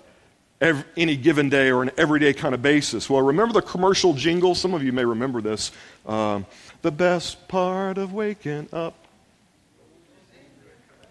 every, 0.60 0.84
any 0.96 1.16
given 1.16 1.48
day 1.48 1.70
or 1.70 1.82
an 1.82 1.90
everyday 1.96 2.32
kind 2.32 2.54
of 2.54 2.62
basis. 2.62 3.08
Well, 3.08 3.22
remember 3.22 3.52
the 3.52 3.62
commercial 3.62 4.14
jingle? 4.14 4.54
Some 4.54 4.74
of 4.74 4.82
you 4.82 4.92
may 4.92 5.04
remember 5.04 5.40
this. 5.40 5.72
Um, 6.06 6.46
the 6.82 6.90
best 6.90 7.48
part 7.48 7.98
of 7.98 8.12
waking 8.12 8.68
up. 8.72 8.94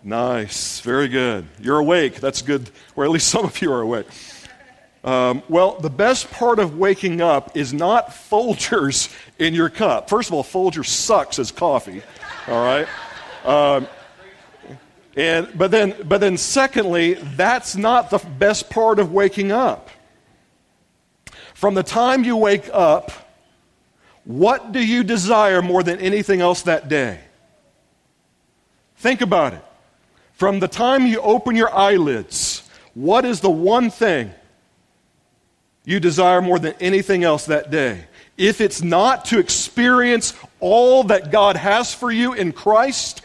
Nice. 0.03 0.81
Very 0.81 1.07
good. 1.07 1.47
You're 1.61 1.79
awake. 1.79 2.15
That's 2.15 2.41
good. 2.41 2.69
Or 2.95 3.05
at 3.05 3.11
least 3.11 3.29
some 3.29 3.45
of 3.45 3.61
you 3.61 3.71
are 3.71 3.81
awake. 3.81 4.07
Um, 5.03 5.43
well, 5.49 5.79
the 5.79 5.89
best 5.89 6.31
part 6.31 6.59
of 6.59 6.77
waking 6.77 7.21
up 7.21 7.57
is 7.57 7.73
not 7.73 8.09
Folgers 8.09 9.13
in 9.37 9.53
your 9.53 9.69
cup. 9.69 10.09
First 10.09 10.29
of 10.29 10.33
all, 10.33 10.43
Folgers 10.43 10.87
sucks 10.87 11.39
as 11.39 11.51
coffee. 11.51 12.01
All 12.47 12.63
right. 12.63 12.87
Um, 13.45 13.87
and, 15.15 15.47
but, 15.55 15.71
then, 15.71 15.95
but 16.05 16.19
then, 16.19 16.37
secondly, 16.37 17.13
that's 17.13 17.75
not 17.75 18.09
the 18.09 18.17
best 18.17 18.69
part 18.69 18.99
of 18.99 19.11
waking 19.11 19.51
up. 19.51 19.89
From 21.53 21.75
the 21.75 21.83
time 21.83 22.23
you 22.23 22.35
wake 22.35 22.69
up, 22.73 23.11
What 24.25 24.71
do 24.71 24.85
you 24.85 25.03
desire 25.03 25.61
more 25.61 25.83
than 25.83 25.99
anything 25.99 26.41
else 26.41 26.61
that 26.63 26.87
day? 26.87 27.19
Think 28.97 29.21
about 29.21 29.53
it. 29.53 29.65
From 30.33 30.59
the 30.59 30.67
time 30.67 31.05
you 31.05 31.19
open 31.19 31.55
your 31.55 31.73
eyelids, 31.73 32.67
what 32.93 33.25
is 33.25 33.41
the 33.41 33.49
one 33.49 33.89
thing 33.89 34.31
you 35.85 35.99
desire 35.99 36.41
more 36.41 36.57
than 36.57 36.73
anything 36.79 37.23
else 37.23 37.45
that 37.47 37.69
day? 37.69 38.05
If 38.37 38.61
it's 38.61 38.81
not 38.81 39.25
to 39.25 39.39
experience 39.39 40.33
all 40.59 41.03
that 41.05 41.31
God 41.31 41.57
has 41.57 41.93
for 41.93 42.11
you 42.11 42.33
in 42.33 42.51
Christ, 42.51 43.22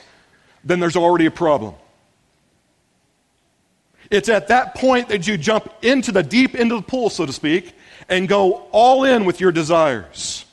then 0.64 0.80
there's 0.80 0.96
already 0.96 1.26
a 1.26 1.30
problem. 1.30 1.74
It's 4.10 4.28
at 4.28 4.48
that 4.48 4.74
point 4.74 5.08
that 5.08 5.26
you 5.26 5.36
jump 5.36 5.70
into 5.82 6.12
the 6.12 6.22
deep 6.22 6.54
end 6.54 6.72
of 6.72 6.78
the 6.78 6.90
pool, 6.90 7.10
so 7.10 7.26
to 7.26 7.32
speak, 7.32 7.74
and 8.08 8.26
go 8.26 8.66
all 8.72 9.04
in 9.04 9.24
with 9.24 9.40
your 9.40 9.52
desires. 9.52 10.44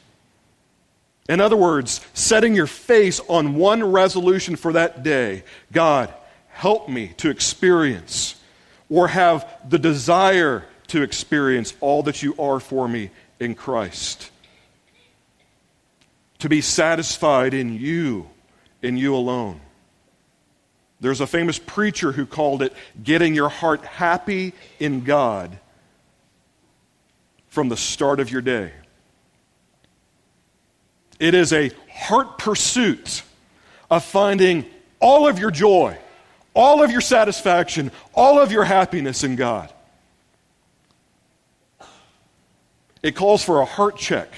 In 1.28 1.40
other 1.40 1.56
words, 1.56 2.02
setting 2.14 2.54
your 2.54 2.68
face 2.68 3.20
on 3.28 3.56
one 3.56 3.84
resolution 3.84 4.56
for 4.56 4.74
that 4.74 5.04
day 5.04 5.44
God, 5.72 6.14
help 6.50 6.88
me 6.90 7.14
to 7.18 7.30
experience 7.30 8.36
or 8.90 9.08
have 9.08 9.48
the 9.68 9.80
desire 9.80 10.66
to 10.88 11.02
experience 11.02 11.74
all 11.82 12.04
that 12.04 12.22
you 12.22 12.36
are 12.38 12.60
for 12.60 12.88
me 12.88 13.10
in 13.40 13.56
Christ. 13.56 14.30
To 16.40 16.50
be 16.50 16.62
satisfied 16.62 17.54
in 17.54 17.74
you, 17.74 18.30
in 18.84 18.98
you 18.98 19.16
alone. 19.16 19.62
There's 21.06 21.22
a 21.22 21.28
famous 21.28 21.60
preacher 21.60 22.12
who 22.12 22.26
called 22.26 22.64
it 22.64 22.74
getting 23.04 23.36
your 23.36 23.48
heart 23.48 23.86
happy 23.86 24.54
in 24.80 25.04
God 25.04 25.60
from 27.48 27.70
the 27.70 27.78
start 27.78 28.20
of 28.20 28.32
your 28.32 28.42
day. 28.42 28.72
It 31.20 31.36
is 31.36 31.54
a 31.54 31.70
heart 31.94 32.40
pursuit 32.40 33.22
of 33.92 34.04
finding 34.04 34.66
all 35.00 35.28
of 35.28 35.38
your 35.38 35.52
joy, 35.52 35.96
all 36.56 36.82
of 36.82 36.90
your 36.90 37.02
satisfaction, 37.02 37.92
all 38.16 38.40
of 38.40 38.52
your 38.52 38.64
happiness 38.64 39.24
in 39.24 39.36
God. 39.36 39.72
It 43.04 43.16
calls 43.16 43.44
for 43.44 43.62
a 43.62 43.66
heart 43.66 43.96
check. 43.96 44.30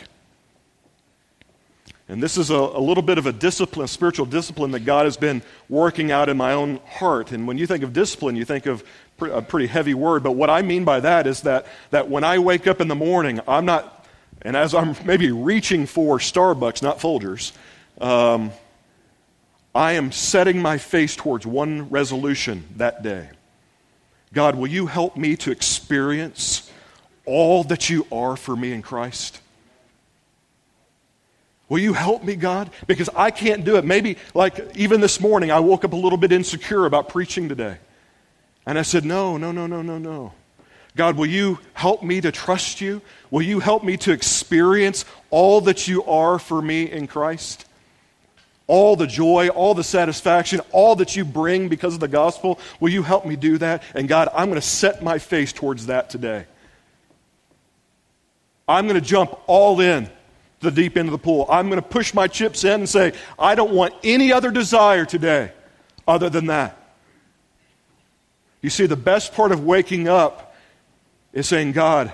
And 2.10 2.24
this 2.24 2.38
is 2.38 2.50
a, 2.50 2.56
a, 2.56 2.80
little 2.80 3.04
bit 3.04 3.18
of 3.18 3.26
a 3.26 3.34
discipline, 3.34 3.88
spiritual 3.88 4.26
discipline 4.26 4.72
that 4.72 4.86
God 4.86 5.06
has 5.06 5.18
been 5.18 5.42
working 5.68 6.12
out 6.12 6.30
in 6.30 6.38
my 6.38 6.54
own 6.54 6.80
heart. 6.86 7.34
And 7.34 7.48
when 7.48 7.58
you 7.58 7.68
think 7.68 7.84
of 7.84 7.92
discipline, 7.92 8.38
you 8.38 8.46
think 8.46 8.66
of 8.66 8.82
a 9.20 9.42
pretty 9.42 9.68
heavy 9.68 9.94
word. 9.94 10.24
But 10.24 10.32
what 10.32 10.50
I 10.50 10.62
mean 10.62 10.86
by 10.86 11.02
that 11.02 11.28
is 11.28 11.42
that, 11.42 11.66
that 11.92 12.10
when 12.10 12.24
I 12.24 12.40
wake 12.40 12.66
up 12.66 12.80
in 12.80 12.88
the 12.88 12.96
morning, 12.96 13.42
I'm 13.46 13.66
not 13.66 13.98
and 14.42 14.56
as 14.56 14.74
I'm 14.74 14.96
maybe 15.06 15.32
reaching 15.32 15.86
for 15.86 16.18
Starbucks, 16.18 16.82
not 16.82 17.00
Folgers, 17.00 17.52
um, 18.00 18.52
I 19.74 19.94
am 19.94 20.12
setting 20.12 20.62
my 20.62 20.78
face 20.78 21.16
towards 21.16 21.46
one 21.46 21.90
resolution 21.90 22.64
that 22.78 23.04
day. 23.04 23.30
God, 24.34 24.56
will 24.56 24.68
you 24.68 24.88
help 24.88 25.16
me 25.16 25.36
to 25.38 25.52
experience 25.52 26.72
all 27.26 27.64
that 27.66 27.90
you 27.90 28.08
are 28.12 28.36
for 28.36 28.56
me 28.56 28.72
in 28.72 28.82
Christ? 28.82 29.40
Will 31.70 31.80
you 31.80 31.94
help 31.94 32.24
me, 32.24 32.36
God? 32.36 32.70
Because 32.88 33.10
I 33.16 33.30
can't 33.32 33.66
do 33.66 33.76
it. 33.76 33.84
Maybe, 33.84 34.18
like 34.34 34.78
even 34.78 35.02
this 35.02 35.20
morning, 35.20 35.52
I 35.52 35.60
woke 35.60 35.84
up 35.84 35.94
a 35.94 35.98
little 35.98 36.18
bit 36.18 36.32
insecure 36.32 36.86
about 36.86 37.10
preaching 37.10 37.50
today. 37.50 37.78
And 38.66 38.80
I 38.80 38.84
said, 38.84 39.04
No, 39.04 39.38
no, 39.38 39.52
no, 39.52 39.68
no, 39.68 39.82
no, 39.82 39.98
no. 39.98 40.34
God, 40.96 41.16
will 41.16 41.28
you 41.28 41.60
help 41.74 42.02
me 42.02 42.22
to 42.22 42.32
trust 42.32 42.82
you? 42.82 43.02
Will 43.30 43.44
you 43.44 43.60
help 43.60 43.84
me 43.84 43.98
to 43.98 44.12
experience 44.12 45.06
all 45.30 45.62
that 45.62 45.88
you 45.88 46.04
are 46.06 46.40
for 46.40 46.62
me 46.62 46.90
in 46.90 47.06
Christ? 47.06 47.66
All 48.66 48.96
the 48.96 49.08
joy, 49.08 49.50
all 49.50 49.76
the 49.76 49.84
satisfaction, 49.84 50.60
all 50.72 50.96
that 50.96 51.16
you 51.16 51.24
bring 51.24 51.70
because 51.70 51.94
of 51.94 52.00
the 52.00 52.08
gospel, 52.08 52.60
will 52.80 52.90
you 52.90 53.04
help 53.04 53.26
me 53.26 53.36
do 53.36 53.58
that? 53.60 53.84
And 53.94 54.08
God, 54.08 54.30
I'm 54.34 54.50
going 54.50 54.60
to 54.60 54.68
set 54.68 55.04
my 55.04 55.20
face 55.20 55.54
towards 55.54 55.86
that 55.86 56.10
today. 56.10 56.46
I'm 58.68 58.88
going 58.88 59.00
to 59.00 59.08
jump 59.08 59.38
all 59.48 59.80
in 59.80 60.10
the 60.60 60.72
deep 60.72 60.98
end 60.98 61.08
of 61.08 61.12
the 61.12 61.18
pool. 61.18 61.46
I'm 61.50 61.70
going 61.70 61.82
to 61.82 61.88
push 61.88 62.14
my 62.14 62.28
chips 62.28 62.64
in 62.64 62.82
and 62.82 62.90
say, 62.90 63.14
I 63.38 63.56
don't 63.56 63.74
want 63.74 63.94
any 64.04 64.32
other 64.32 64.52
desire 64.52 65.06
today 65.06 65.52
other 66.08 66.30
than 66.30 66.48
that. 66.48 66.78
You 68.62 68.70
see, 68.70 68.86
the 68.86 68.96
best 68.96 69.34
part 69.34 69.52
of 69.52 69.64
waking 69.64 70.08
up 70.08 70.56
is 71.32 71.48
saying, 71.48 71.74
God, 71.74 72.12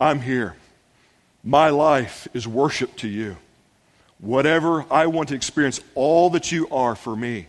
I'm 0.00 0.20
here. 0.20 0.56
My 1.44 1.70
life 1.70 2.26
is 2.32 2.48
worship 2.48 2.96
to 2.96 3.08
you. 3.08 3.36
Whatever 4.18 4.84
I 4.90 5.06
want 5.06 5.28
to 5.28 5.34
experience, 5.34 5.80
all 5.94 6.30
that 6.30 6.50
you 6.50 6.68
are 6.70 6.96
for 6.96 7.14
me 7.14 7.46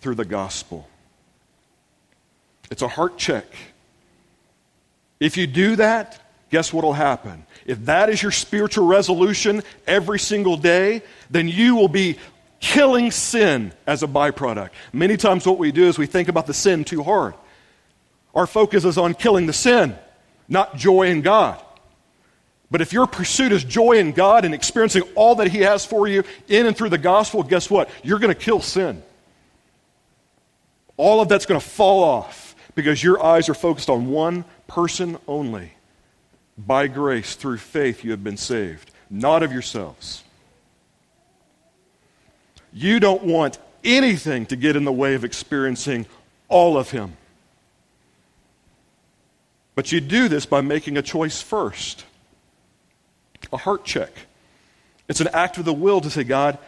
through 0.00 0.16
the 0.16 0.24
gospel. 0.24 0.88
It's 2.70 2.82
a 2.82 2.88
heart 2.88 3.18
check. 3.18 3.46
If 5.18 5.36
you 5.36 5.46
do 5.46 5.76
that, 5.76 6.18
guess 6.50 6.72
what 6.72 6.84
will 6.84 6.92
happen? 6.92 7.44
If 7.64 7.86
that 7.86 8.10
is 8.10 8.22
your 8.22 8.32
spiritual 8.32 8.86
resolution 8.86 9.62
every 9.86 10.18
single 10.18 10.56
day, 10.56 11.02
then 11.30 11.48
you 11.48 11.76
will 11.76 11.88
be 11.88 12.18
killing 12.60 13.10
sin 13.10 13.72
as 13.86 14.02
a 14.02 14.06
byproduct. 14.06 14.70
Many 14.92 15.16
times, 15.16 15.46
what 15.46 15.58
we 15.58 15.72
do 15.72 15.86
is 15.86 15.98
we 15.98 16.06
think 16.06 16.28
about 16.28 16.46
the 16.46 16.54
sin 16.54 16.84
too 16.84 17.02
hard. 17.02 17.34
Our 18.34 18.46
focus 18.46 18.84
is 18.84 18.98
on 18.98 19.14
killing 19.14 19.46
the 19.46 19.52
sin, 19.52 19.96
not 20.48 20.76
joy 20.76 21.08
in 21.08 21.22
God. 21.22 21.62
But 22.70 22.80
if 22.80 22.92
your 22.92 23.06
pursuit 23.06 23.50
is 23.50 23.64
joy 23.64 23.94
in 23.94 24.12
God 24.12 24.44
and 24.44 24.54
experiencing 24.54 25.02
all 25.16 25.36
that 25.36 25.48
He 25.48 25.60
has 25.60 25.84
for 25.84 26.06
you 26.06 26.22
in 26.46 26.66
and 26.66 26.76
through 26.76 26.90
the 26.90 26.98
gospel, 26.98 27.42
guess 27.42 27.68
what? 27.68 27.90
You're 28.04 28.20
going 28.20 28.32
to 28.32 28.40
kill 28.40 28.60
sin. 28.60 29.02
All 30.96 31.20
of 31.20 31.28
that's 31.28 31.46
going 31.46 31.60
to 31.60 31.66
fall 31.66 32.04
off 32.04 32.54
because 32.74 33.02
your 33.02 33.24
eyes 33.24 33.48
are 33.48 33.54
focused 33.54 33.90
on 33.90 34.10
one 34.10 34.44
person 34.68 35.18
only. 35.26 35.72
By 36.58 36.88
grace, 36.88 37.34
through 37.34 37.58
faith, 37.58 38.04
you 38.04 38.10
have 38.10 38.22
been 38.22 38.36
saved, 38.36 38.90
not 39.08 39.42
of 39.42 39.52
yourselves. 39.52 40.22
You 42.72 43.00
don't 43.00 43.24
want 43.24 43.58
anything 43.82 44.46
to 44.46 44.56
get 44.56 44.76
in 44.76 44.84
the 44.84 44.92
way 44.92 45.14
of 45.14 45.24
experiencing 45.24 46.06
all 46.48 46.76
of 46.76 46.90
Him. 46.90 47.16
But 49.74 49.92
you 49.92 50.00
do 50.00 50.28
this 50.28 50.46
by 50.46 50.60
making 50.60 50.98
a 50.98 51.02
choice 51.02 51.40
first 51.40 52.04
a 53.52 53.56
heart 53.56 53.84
check. 53.84 54.12
It's 55.08 55.20
an 55.20 55.28
act 55.32 55.58
of 55.58 55.64
the 55.64 55.72
will 55.72 56.00
to 56.00 56.10
say, 56.10 56.24
God, 56.24 56.58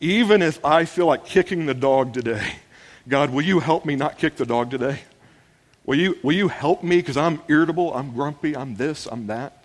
even 0.00 0.42
if 0.42 0.64
I 0.64 0.84
feel 0.84 1.06
like 1.06 1.24
kicking 1.24 1.66
the 1.66 1.74
dog 1.74 2.12
today, 2.12 2.56
God, 3.08 3.30
will 3.30 3.42
you 3.42 3.60
help 3.60 3.84
me 3.84 3.96
not 3.96 4.18
kick 4.18 4.36
the 4.36 4.46
dog 4.46 4.70
today? 4.70 5.00
Will 5.88 5.96
you, 5.96 6.18
will 6.22 6.34
you 6.34 6.48
help 6.48 6.82
me 6.82 6.98
because 6.98 7.16
I'm 7.16 7.40
irritable, 7.48 7.94
I'm 7.94 8.12
grumpy, 8.12 8.54
I'm 8.54 8.74
this, 8.74 9.06
I'm 9.10 9.28
that? 9.28 9.64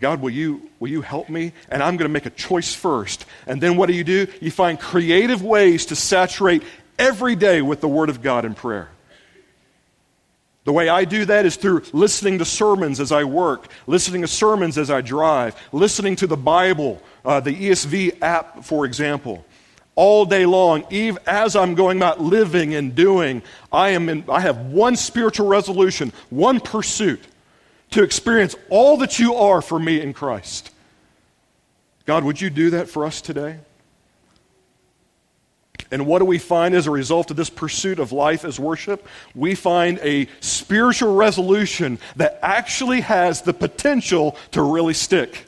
God, 0.00 0.22
will 0.22 0.30
you, 0.30 0.70
will 0.80 0.88
you 0.88 1.02
help 1.02 1.28
me? 1.28 1.52
And 1.68 1.82
I'm 1.82 1.98
going 1.98 2.08
to 2.08 2.12
make 2.12 2.24
a 2.24 2.30
choice 2.30 2.72
first. 2.72 3.26
And 3.46 3.60
then 3.60 3.76
what 3.76 3.88
do 3.88 3.92
you 3.92 4.04
do? 4.04 4.26
You 4.40 4.50
find 4.50 4.80
creative 4.80 5.42
ways 5.42 5.84
to 5.86 5.96
saturate 5.96 6.62
every 6.98 7.36
day 7.36 7.60
with 7.60 7.82
the 7.82 7.88
Word 7.88 8.08
of 8.08 8.22
God 8.22 8.46
in 8.46 8.54
prayer. 8.54 8.88
The 10.64 10.72
way 10.72 10.88
I 10.88 11.04
do 11.04 11.26
that 11.26 11.44
is 11.44 11.56
through 11.56 11.82
listening 11.92 12.38
to 12.38 12.46
sermons 12.46 13.00
as 13.00 13.12
I 13.12 13.24
work, 13.24 13.68
listening 13.86 14.22
to 14.22 14.28
sermons 14.28 14.78
as 14.78 14.90
I 14.90 15.02
drive, 15.02 15.56
listening 15.72 16.16
to 16.16 16.26
the 16.26 16.38
Bible, 16.38 17.02
uh, 17.22 17.40
the 17.40 17.54
ESV 17.54 18.22
app, 18.22 18.64
for 18.64 18.86
example. 18.86 19.44
All 20.02 20.24
day 20.24 20.46
long, 20.46 20.84
even 20.88 21.22
as 21.26 21.54
I'm 21.54 21.74
going 21.74 21.98
about 21.98 22.22
living 22.22 22.74
and 22.74 22.94
doing, 22.94 23.42
I, 23.70 23.90
am 23.90 24.08
in, 24.08 24.24
I 24.30 24.40
have 24.40 24.56
one 24.68 24.96
spiritual 24.96 25.46
resolution, 25.46 26.14
one 26.30 26.58
pursuit 26.58 27.20
to 27.90 28.02
experience 28.02 28.56
all 28.70 28.96
that 28.96 29.18
you 29.18 29.34
are 29.34 29.60
for 29.60 29.78
me 29.78 30.00
in 30.00 30.14
Christ. 30.14 30.70
God, 32.06 32.24
would 32.24 32.40
you 32.40 32.48
do 32.48 32.70
that 32.70 32.88
for 32.88 33.04
us 33.04 33.20
today? 33.20 33.58
And 35.90 36.06
what 36.06 36.20
do 36.20 36.24
we 36.24 36.38
find 36.38 36.74
as 36.74 36.86
a 36.86 36.90
result 36.90 37.30
of 37.30 37.36
this 37.36 37.50
pursuit 37.50 37.98
of 37.98 38.10
life 38.10 38.46
as 38.46 38.58
worship? 38.58 39.06
We 39.34 39.54
find 39.54 39.98
a 39.98 40.28
spiritual 40.40 41.14
resolution 41.14 41.98
that 42.16 42.38
actually 42.40 43.02
has 43.02 43.42
the 43.42 43.52
potential 43.52 44.38
to 44.52 44.62
really 44.62 44.94
stick. 44.94 45.44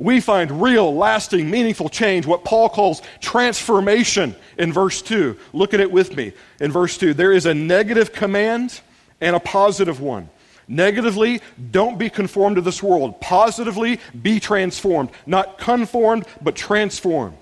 We 0.00 0.20
find 0.20 0.62
real, 0.62 0.94
lasting, 0.94 1.50
meaningful 1.50 1.90
change, 1.90 2.26
what 2.26 2.42
Paul 2.42 2.70
calls 2.70 3.02
transformation 3.20 4.34
in 4.56 4.72
verse 4.72 5.02
2. 5.02 5.36
Look 5.52 5.74
at 5.74 5.80
it 5.80 5.92
with 5.92 6.16
me. 6.16 6.32
In 6.58 6.72
verse 6.72 6.96
2, 6.96 7.12
there 7.12 7.32
is 7.32 7.44
a 7.44 7.52
negative 7.52 8.10
command 8.10 8.80
and 9.20 9.36
a 9.36 9.40
positive 9.40 10.00
one. 10.00 10.30
Negatively, 10.66 11.42
don't 11.70 11.98
be 11.98 12.08
conformed 12.08 12.56
to 12.56 12.62
this 12.62 12.82
world. 12.82 13.20
Positively, 13.20 14.00
be 14.22 14.40
transformed. 14.40 15.10
Not 15.26 15.58
conformed, 15.58 16.26
but 16.40 16.56
transformed. 16.56 17.36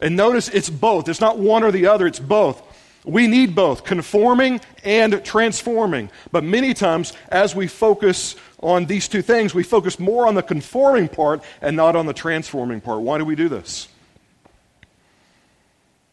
And 0.00 0.16
notice 0.16 0.50
it's 0.50 0.68
both. 0.68 1.08
It's 1.08 1.20
not 1.20 1.38
one 1.38 1.64
or 1.64 1.72
the 1.72 1.86
other, 1.86 2.06
it's 2.06 2.20
both. 2.20 2.62
We 3.04 3.26
need 3.26 3.54
both, 3.54 3.84
conforming 3.84 4.60
and 4.82 5.22
transforming. 5.24 6.10
But 6.32 6.42
many 6.42 6.72
times, 6.72 7.12
as 7.28 7.54
we 7.54 7.66
focus 7.66 8.34
on 8.60 8.86
these 8.86 9.08
two 9.08 9.20
things, 9.20 9.54
we 9.54 9.62
focus 9.62 9.98
more 9.98 10.26
on 10.26 10.34
the 10.34 10.42
conforming 10.42 11.08
part 11.08 11.42
and 11.60 11.76
not 11.76 11.96
on 11.96 12.06
the 12.06 12.14
transforming 12.14 12.80
part. 12.80 13.02
Why 13.02 13.18
do 13.18 13.24
we 13.24 13.36
do 13.36 13.48
this? 13.48 13.88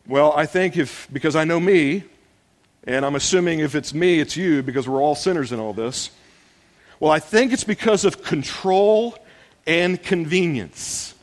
Well, 0.05 0.33
I 0.35 0.45
think 0.45 0.75
if, 0.75 1.07
because 1.13 1.35
I 1.35 1.45
know 1.45 1.59
me, 1.59 2.03
and 2.83 3.05
I'm 3.05 3.15
assuming 3.15 3.59
if 3.59 3.75
it's 3.75 3.93
me, 3.93 4.19
it's 4.19 4.35
you, 4.35 4.61
because 4.61 4.89
we're 4.89 5.01
all 5.01 5.15
sinners 5.15 5.53
in 5.53 5.59
all 5.59 5.73
this. 5.73 6.09
Well, 6.99 7.11
I 7.11 7.19
think 7.19 7.53
it's 7.53 7.63
because 7.63 8.03
of 8.03 8.21
control 8.21 9.17
and 9.65 10.01
convenience. 10.01 11.13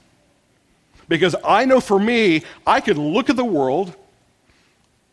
Because 1.09 1.35
I 1.45 1.67
know 1.67 1.81
for 1.81 1.99
me, 1.99 2.45
I 2.67 2.81
could 2.81 2.97
look 2.99 3.29
at 3.29 3.37
the 3.37 3.45
world, 3.45 3.95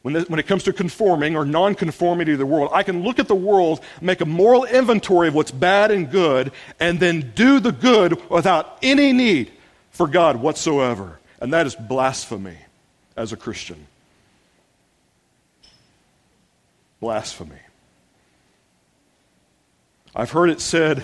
when, 0.06 0.14
the, 0.14 0.22
when 0.22 0.40
it 0.40 0.46
comes 0.46 0.62
to 0.66 0.72
conforming 0.72 1.36
or 1.36 1.46
non 1.46 1.74
conformity 1.74 2.34
to 2.34 2.38
the 2.38 2.46
world, 2.46 2.70
I 2.72 2.84
can 2.84 3.02
look 3.02 3.18
at 3.18 3.28
the 3.28 3.34
world, 3.34 3.80
make 4.02 4.22
a 4.22 4.26
moral 4.26 4.64
inventory 4.64 5.30
of 5.30 5.34
what's 5.34 5.50
bad 5.50 5.90
and 5.90 6.12
good, 6.12 6.52
and 6.80 7.00
then 7.00 7.32
do 7.34 7.60
the 7.60 7.72
good 7.72 8.30
without 8.30 8.78
any 8.84 9.14
need 9.14 9.52
for 9.90 10.08
God 10.08 10.36
whatsoever. 10.36 11.20
And 11.42 11.52
that 11.54 11.66
is 11.66 11.74
blasphemy 11.74 12.56
as 13.18 13.34
a 13.34 13.36
Christian. 13.36 13.88
Blasphemy. 17.00 17.56
I've 20.16 20.30
heard 20.30 20.52
it 20.52 20.62
said 20.62 21.04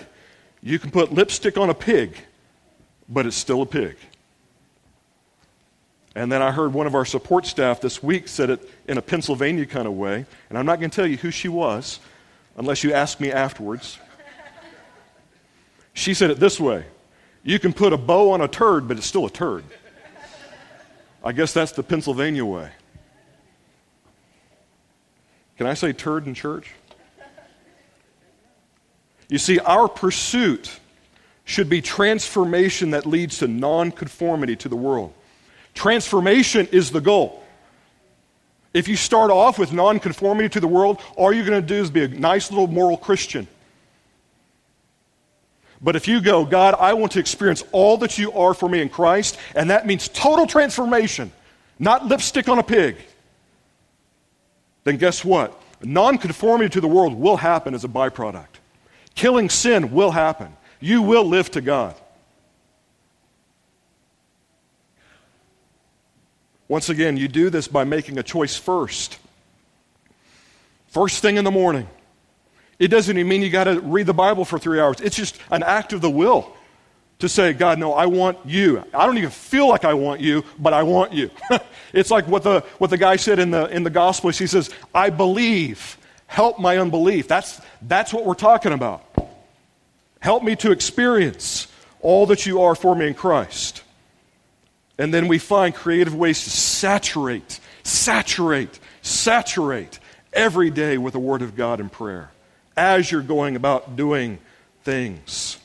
you 0.61 0.77
can 0.77 0.91
put 0.91 1.11
lipstick 1.11 1.57
on 1.57 1.71
a 1.71 1.73
pig, 1.73 2.15
but 3.09 3.25
it's 3.25 3.35
still 3.35 3.63
a 3.63 3.65
pig. 3.65 3.97
And 6.15 6.31
then 6.31 6.41
I 6.41 6.51
heard 6.51 6.73
one 6.73 6.87
of 6.87 6.95
our 6.95 7.05
support 7.05 7.45
staff 7.45 7.79
this 7.79 8.03
week 8.03 8.27
said 8.27 8.49
it 8.49 8.69
in 8.87 8.97
a 8.97 9.01
Pennsylvania 9.01 9.65
kind 9.65 9.87
of 9.87 9.93
way, 9.93 10.25
and 10.49 10.57
I'm 10.57 10.65
not 10.65 10.79
going 10.79 10.89
to 10.89 10.95
tell 10.95 11.07
you 11.07 11.17
who 11.17 11.31
she 11.31 11.47
was 11.47 11.99
unless 12.57 12.83
you 12.83 12.93
ask 12.93 13.19
me 13.19 13.31
afterwards. 13.31 13.97
She 15.93 16.13
said 16.13 16.29
it 16.29 16.39
this 16.39 16.59
way 16.59 16.85
You 17.43 17.59
can 17.59 17.73
put 17.73 17.93
a 17.93 17.97
bow 17.97 18.31
on 18.31 18.41
a 18.41 18.47
turd, 18.47 18.87
but 18.87 18.97
it's 18.97 19.05
still 19.05 19.25
a 19.25 19.29
turd. 19.29 19.63
I 21.23 21.31
guess 21.31 21.53
that's 21.53 21.71
the 21.71 21.83
Pennsylvania 21.83 22.43
way. 22.43 22.71
Can 25.57 25.67
I 25.67 25.75
say 25.75 25.93
turd 25.93 26.25
in 26.25 26.33
church? 26.33 26.71
You 29.29 29.37
see, 29.37 29.59
our 29.59 29.87
pursuit 29.87 30.79
should 31.45 31.69
be 31.69 31.81
transformation 31.81 32.91
that 32.91 33.05
leads 33.05 33.37
to 33.39 33.47
nonconformity 33.47 34.55
to 34.57 34.69
the 34.69 34.75
world. 34.75 35.13
Transformation 35.73 36.67
is 36.71 36.91
the 36.91 37.01
goal. 37.01 37.43
If 38.73 38.87
you 38.87 38.95
start 38.95 39.31
off 39.31 39.59
with 39.59 39.73
nonconformity 39.73 40.49
to 40.49 40.59
the 40.59 40.67
world, 40.67 41.01
all 41.15 41.33
you're 41.33 41.45
going 41.45 41.61
to 41.61 41.67
do 41.67 41.81
is 41.81 41.91
be 41.91 42.03
a 42.03 42.07
nice 42.07 42.51
little 42.51 42.67
moral 42.67 42.97
Christian. 42.97 43.47
But 45.81 45.95
if 45.95 46.07
you 46.07 46.21
go, 46.21 46.45
God, 46.45 46.75
I 46.79 46.93
want 46.93 47.13
to 47.13 47.19
experience 47.19 47.63
all 47.71 47.97
that 47.97 48.17
you 48.17 48.31
are 48.33 48.53
for 48.53 48.69
me 48.69 48.81
in 48.81 48.89
Christ, 48.89 49.37
and 49.55 49.71
that 49.71 49.87
means 49.87 50.07
total 50.07 50.45
transformation, 50.45 51.31
not 51.79 52.05
lipstick 52.05 52.47
on 52.47 52.59
a 52.59 52.63
pig, 52.63 52.97
then 54.83 54.97
guess 54.97 55.25
what? 55.25 55.59
Nonconformity 55.83 56.69
to 56.69 56.81
the 56.81 56.87
world 56.87 57.15
will 57.15 57.37
happen 57.37 57.73
as 57.73 57.83
a 57.83 57.87
byproduct. 57.87 58.45
Killing 59.15 59.49
sin 59.49 59.91
will 59.91 60.11
happen. 60.11 60.55
You 60.79 61.01
will 61.01 61.25
live 61.25 61.49
to 61.51 61.61
God. 61.61 61.95
Once 66.71 66.87
again, 66.87 67.17
you 67.17 67.27
do 67.27 67.49
this 67.49 67.67
by 67.67 67.83
making 67.83 68.17
a 68.17 68.23
choice 68.23 68.55
first. 68.55 69.19
First 70.87 71.21
thing 71.21 71.35
in 71.35 71.43
the 71.43 71.51
morning. 71.51 71.85
It 72.79 72.87
doesn't 72.87 73.17
even 73.17 73.27
mean 73.27 73.41
you 73.41 73.49
got 73.49 73.65
to 73.65 73.81
read 73.81 74.05
the 74.05 74.13
Bible 74.13 74.45
for 74.45 74.57
three 74.57 74.79
hours. 74.79 75.01
It's 75.01 75.17
just 75.17 75.37
an 75.49 75.63
act 75.63 75.91
of 75.91 75.99
the 75.99 76.09
will 76.09 76.55
to 77.19 77.27
say, 77.27 77.51
God, 77.51 77.77
no, 77.77 77.91
I 77.91 78.05
want 78.05 78.37
you. 78.45 78.85
I 78.93 79.05
don't 79.05 79.17
even 79.17 79.31
feel 79.31 79.67
like 79.67 79.83
I 79.83 79.93
want 79.93 80.21
you, 80.21 80.45
but 80.57 80.71
I 80.71 80.83
want 80.83 81.11
you. 81.11 81.29
it's 81.93 82.09
like 82.09 82.25
what 82.29 82.43
the, 82.43 82.61
what 82.77 82.89
the 82.89 82.97
guy 82.97 83.17
said 83.17 83.37
in 83.39 83.51
the, 83.51 83.65
in 83.65 83.83
the 83.83 83.89
Gospels. 83.89 84.37
He 84.37 84.47
says, 84.47 84.69
I 84.95 85.09
believe. 85.09 85.97
Help 86.27 86.57
my 86.57 86.77
unbelief. 86.77 87.27
That's, 87.27 87.59
that's 87.81 88.13
what 88.13 88.25
we're 88.25 88.33
talking 88.33 88.71
about. 88.71 89.03
Help 90.21 90.41
me 90.41 90.55
to 90.55 90.71
experience 90.71 91.67
all 91.99 92.27
that 92.27 92.45
you 92.45 92.61
are 92.61 92.75
for 92.75 92.95
me 92.95 93.07
in 93.07 93.13
Christ. 93.13 93.83
And 94.97 95.13
then 95.13 95.27
we 95.27 95.37
find 95.37 95.73
creative 95.73 96.15
ways 96.15 96.43
to 96.43 96.49
saturate, 96.49 97.59
saturate, 97.83 98.79
saturate 99.01 99.99
every 100.33 100.69
day 100.69 100.97
with 100.97 101.13
the 101.13 101.19
Word 101.19 101.41
of 101.41 101.55
God 101.55 101.79
and 101.79 101.91
prayer 101.91 102.31
as 102.77 103.11
you're 103.11 103.21
going 103.21 103.55
about 103.55 103.95
doing 103.95 104.39
things. 104.83 105.57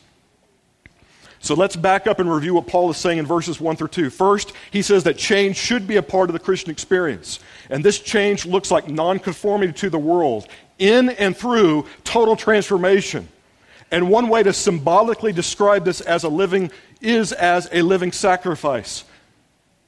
So 1.46 1.54
let's 1.54 1.76
back 1.76 2.08
up 2.08 2.18
and 2.18 2.28
review 2.32 2.54
what 2.54 2.66
Paul 2.66 2.90
is 2.90 2.96
saying 2.96 3.18
in 3.18 3.26
verses 3.26 3.60
1 3.60 3.76
through 3.76 3.88
2. 3.88 4.10
First, 4.10 4.52
he 4.72 4.82
says 4.82 5.04
that 5.04 5.16
change 5.16 5.56
should 5.56 5.86
be 5.86 5.94
a 5.94 6.02
part 6.02 6.28
of 6.28 6.32
the 6.32 6.40
Christian 6.40 6.72
experience. 6.72 7.38
And 7.70 7.84
this 7.84 8.00
change 8.00 8.46
looks 8.46 8.72
like 8.72 8.88
nonconformity 8.88 9.72
to 9.74 9.90
the 9.90 9.98
world 9.98 10.48
in 10.78 11.10
and 11.10 11.36
through 11.36 11.86
total 12.02 12.34
transformation. 12.34 13.28
And 13.92 14.10
one 14.10 14.28
way 14.28 14.42
to 14.42 14.52
symbolically 14.52 15.32
describe 15.32 15.84
this 15.84 16.00
as 16.00 16.24
a 16.24 16.28
living 16.28 16.72
is 17.00 17.32
as 17.32 17.68
a 17.70 17.82
living 17.82 18.10
sacrifice. 18.10 19.04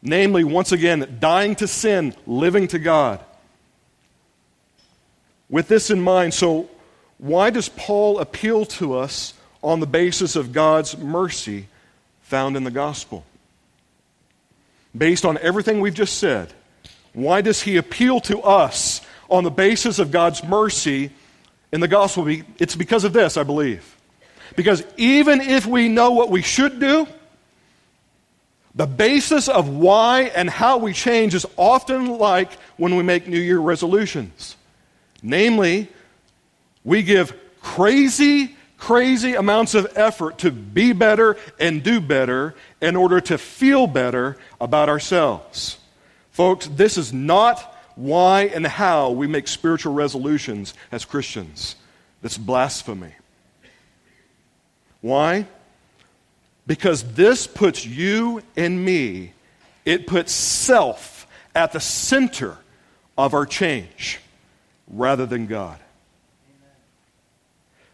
Namely, 0.02 0.44
once 0.44 0.72
again, 0.72 1.18
dying 1.20 1.56
to 1.56 1.66
sin, 1.66 2.14
living 2.26 2.68
to 2.68 2.78
God. 2.78 3.20
With 5.50 5.68
this 5.68 5.90
in 5.90 6.00
mind, 6.00 6.34
so 6.34 6.68
why 7.18 7.50
does 7.50 7.68
Paul 7.68 8.20
appeal 8.20 8.64
to 8.66 8.96
us 8.96 9.34
on 9.62 9.80
the 9.80 9.86
basis 9.86 10.36
of 10.36 10.52
God's 10.52 10.96
mercy 10.96 11.66
found 12.22 12.56
in 12.56 12.64
the 12.64 12.70
gospel? 12.70 13.24
Based 14.96 15.24
on 15.24 15.38
everything 15.38 15.80
we've 15.80 15.94
just 15.94 16.18
said, 16.18 16.52
why 17.12 17.40
does 17.40 17.62
he 17.62 17.76
appeal 17.76 18.20
to 18.20 18.40
us 18.42 19.00
on 19.28 19.42
the 19.42 19.50
basis 19.50 19.98
of 19.98 20.12
God's 20.12 20.44
mercy 20.44 21.10
in 21.72 21.80
the 21.80 21.88
gospel? 21.88 22.28
It's 22.58 22.76
because 22.76 23.04
of 23.04 23.12
this, 23.12 23.36
I 23.36 23.42
believe. 23.42 23.96
Because 24.54 24.84
even 24.96 25.40
if 25.40 25.66
we 25.66 25.88
know 25.88 26.12
what 26.12 26.30
we 26.30 26.42
should 26.42 26.78
do, 26.78 27.06
the 28.74 28.86
basis 28.86 29.48
of 29.48 29.68
why 29.68 30.22
and 30.34 30.48
how 30.48 30.78
we 30.78 30.92
change 30.92 31.34
is 31.34 31.46
often 31.56 32.18
like 32.18 32.52
when 32.76 32.96
we 32.96 33.02
make 33.02 33.26
New 33.26 33.40
Year 33.40 33.58
resolutions. 33.58 34.56
Namely, 35.22 35.88
we 36.84 37.02
give 37.02 37.34
crazy, 37.60 38.56
crazy 38.76 39.34
amounts 39.34 39.74
of 39.74 39.90
effort 39.96 40.38
to 40.38 40.50
be 40.50 40.92
better 40.92 41.36
and 41.58 41.82
do 41.82 42.00
better 42.00 42.54
in 42.80 42.94
order 42.94 43.20
to 43.20 43.36
feel 43.38 43.86
better 43.86 44.36
about 44.60 44.88
ourselves. 44.88 45.78
Folks, 46.30 46.68
this 46.68 46.96
is 46.96 47.12
not 47.12 47.74
why 47.96 48.42
and 48.42 48.64
how 48.64 49.10
we 49.10 49.26
make 49.26 49.48
spiritual 49.48 49.92
resolutions 49.92 50.72
as 50.92 51.04
Christians. 51.04 51.74
That's 52.22 52.38
blasphemy. 52.38 53.12
Why? 55.00 55.46
Because 56.68 57.02
this 57.14 57.46
puts 57.46 57.86
you 57.86 58.42
and 58.54 58.84
me, 58.84 59.32
it 59.86 60.06
puts 60.06 60.32
self 60.32 61.26
at 61.54 61.72
the 61.72 61.80
center 61.80 62.58
of 63.16 63.32
our 63.32 63.46
change 63.46 64.20
rather 64.86 65.24
than 65.24 65.46
God. 65.46 65.78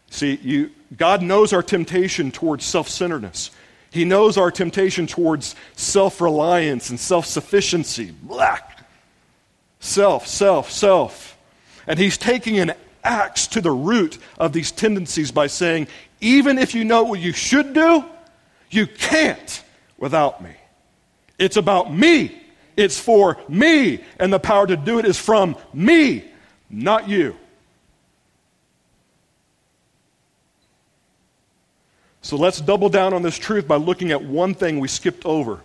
See, 0.09 0.37
you, 0.43 0.71
God 0.95 1.21
knows 1.21 1.53
our 1.53 1.63
temptation 1.63 2.31
towards 2.31 2.65
self 2.65 2.89
centeredness. 2.89 3.49
He 3.91 4.03
knows 4.03 4.37
our 4.37 4.51
temptation 4.51 5.07
towards 5.07 5.55
self 5.77 6.19
reliance 6.19 6.89
and 6.89 6.99
self 6.99 7.25
sufficiency. 7.25 8.11
Black. 8.23 8.85
Self, 9.79 10.27
self, 10.27 10.69
self. 10.69 11.37
And 11.87 11.97
He's 11.97 12.17
taking 12.17 12.59
an 12.59 12.73
axe 13.05 13.47
to 13.47 13.61
the 13.61 13.71
root 13.71 14.17
of 14.37 14.51
these 14.51 14.71
tendencies 14.73 15.31
by 15.31 15.47
saying, 15.47 15.87
even 16.19 16.57
if 16.57 16.75
you 16.75 16.83
know 16.83 17.03
what 17.03 17.21
you 17.21 17.31
should 17.31 17.73
do, 17.73 18.03
you 18.69 18.87
can't 18.87 19.63
without 19.97 20.43
me. 20.43 20.51
It's 21.37 21.57
about 21.57 21.93
me. 21.93 22.41
It's 22.77 22.99
for 22.99 23.37
me. 23.47 24.03
And 24.19 24.31
the 24.31 24.39
power 24.39 24.67
to 24.67 24.75
do 24.75 24.99
it 24.99 25.05
is 25.05 25.17
from 25.17 25.55
me, 25.73 26.25
not 26.69 27.07
you. 27.07 27.35
So 32.21 32.37
let's 32.37 32.59
double 32.59 32.89
down 32.89 33.13
on 33.13 33.21
this 33.21 33.37
truth 33.37 33.67
by 33.67 33.75
looking 33.75 34.11
at 34.11 34.23
one 34.23 34.55
thing 34.55 34.79
we 34.79 34.87
skipped 34.87 35.25
over 35.25 35.61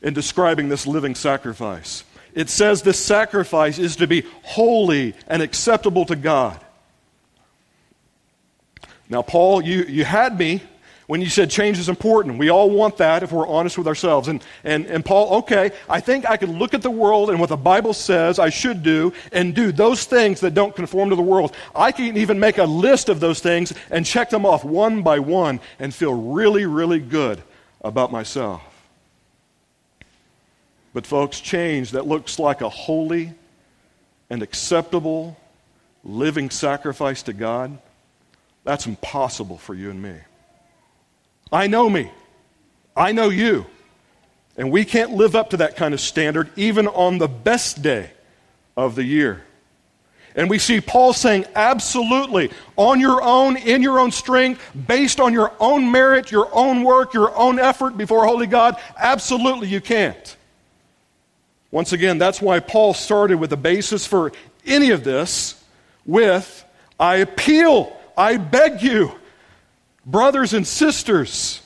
in 0.00 0.14
describing 0.14 0.68
this 0.68 0.86
living 0.86 1.14
sacrifice. 1.14 2.04
It 2.34 2.48
says 2.48 2.82
this 2.82 3.04
sacrifice 3.04 3.78
is 3.78 3.96
to 3.96 4.06
be 4.06 4.24
holy 4.42 5.14
and 5.26 5.42
acceptable 5.42 6.04
to 6.06 6.16
God. 6.16 6.58
Now, 9.08 9.22
Paul, 9.22 9.62
you, 9.62 9.82
you 9.82 10.04
had 10.04 10.38
me 10.38 10.62
when 11.12 11.20
you 11.20 11.28
said 11.28 11.50
change 11.50 11.78
is 11.78 11.90
important. 11.90 12.38
We 12.38 12.48
all 12.48 12.70
want 12.70 12.96
that 12.96 13.22
if 13.22 13.32
we're 13.32 13.46
honest 13.46 13.76
with 13.76 13.86
ourselves. 13.86 14.28
And, 14.28 14.42
and, 14.64 14.86
and 14.86 15.04
Paul, 15.04 15.40
okay, 15.40 15.72
I 15.86 16.00
think 16.00 16.24
I 16.24 16.38
can 16.38 16.58
look 16.58 16.72
at 16.72 16.80
the 16.80 16.90
world 16.90 17.28
and 17.28 17.38
what 17.38 17.50
the 17.50 17.56
Bible 17.58 17.92
says 17.92 18.38
I 18.38 18.48
should 18.48 18.82
do 18.82 19.12
and 19.30 19.54
do 19.54 19.72
those 19.72 20.06
things 20.06 20.40
that 20.40 20.54
don't 20.54 20.74
conform 20.74 21.10
to 21.10 21.14
the 21.14 21.20
world. 21.20 21.54
I 21.74 21.92
can 21.92 22.16
even 22.16 22.40
make 22.40 22.56
a 22.56 22.64
list 22.64 23.10
of 23.10 23.20
those 23.20 23.40
things 23.40 23.74
and 23.90 24.06
check 24.06 24.30
them 24.30 24.46
off 24.46 24.64
one 24.64 25.02
by 25.02 25.18
one 25.18 25.60
and 25.78 25.94
feel 25.94 26.14
really, 26.14 26.64
really 26.64 26.98
good 26.98 27.42
about 27.82 28.10
myself. 28.10 28.62
But, 30.94 31.06
folks, 31.06 31.40
change 31.40 31.90
that 31.90 32.06
looks 32.06 32.38
like 32.38 32.62
a 32.62 32.70
holy 32.70 33.34
and 34.30 34.42
acceptable 34.42 35.36
living 36.04 36.48
sacrifice 36.48 37.22
to 37.24 37.34
God, 37.34 37.76
that's 38.64 38.86
impossible 38.86 39.58
for 39.58 39.74
you 39.74 39.90
and 39.90 40.00
me. 40.00 40.14
I 41.52 41.66
know 41.66 41.88
me. 41.88 42.10
I 42.96 43.12
know 43.12 43.28
you. 43.28 43.66
And 44.56 44.70
we 44.70 44.84
can't 44.84 45.12
live 45.12 45.36
up 45.36 45.50
to 45.50 45.58
that 45.58 45.76
kind 45.76 45.94
of 45.94 46.00
standard 46.00 46.50
even 46.56 46.88
on 46.88 47.18
the 47.18 47.28
best 47.28 47.82
day 47.82 48.10
of 48.76 48.94
the 48.94 49.04
year. 49.04 49.42
And 50.34 50.48
we 50.48 50.58
see 50.58 50.80
Paul 50.80 51.12
saying, 51.12 51.44
absolutely, 51.54 52.50
on 52.76 53.00
your 53.00 53.22
own, 53.22 53.56
in 53.56 53.82
your 53.82 54.00
own 54.00 54.10
strength, 54.10 54.62
based 54.86 55.20
on 55.20 55.34
your 55.34 55.52
own 55.60 55.90
merit, 55.90 56.30
your 56.30 56.48
own 56.52 56.84
work, 56.84 57.12
your 57.12 57.36
own 57.36 57.58
effort 57.58 57.98
before 57.98 58.26
Holy 58.26 58.46
God, 58.46 58.76
absolutely 58.96 59.68
you 59.68 59.80
can't. 59.80 60.36
Once 61.70 61.92
again, 61.92 62.18
that's 62.18 62.40
why 62.40 62.60
Paul 62.60 62.94
started 62.94 63.38
with 63.38 63.50
the 63.50 63.56
basis 63.58 64.06
for 64.06 64.32
any 64.64 64.90
of 64.90 65.04
this 65.04 65.62
with, 66.06 66.64
I 66.98 67.16
appeal, 67.16 67.94
I 68.16 68.38
beg 68.38 68.82
you, 68.82 69.12
brothers 70.06 70.54
and 70.54 70.66
sisters, 70.66 71.62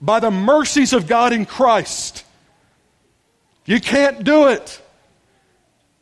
by 0.00 0.20
the 0.20 0.30
mercies 0.30 0.92
of 0.92 1.06
God 1.06 1.32
in 1.32 1.44
Christ. 1.44 2.24
You 3.64 3.80
can't 3.80 4.24
do 4.24 4.48
it. 4.48 4.80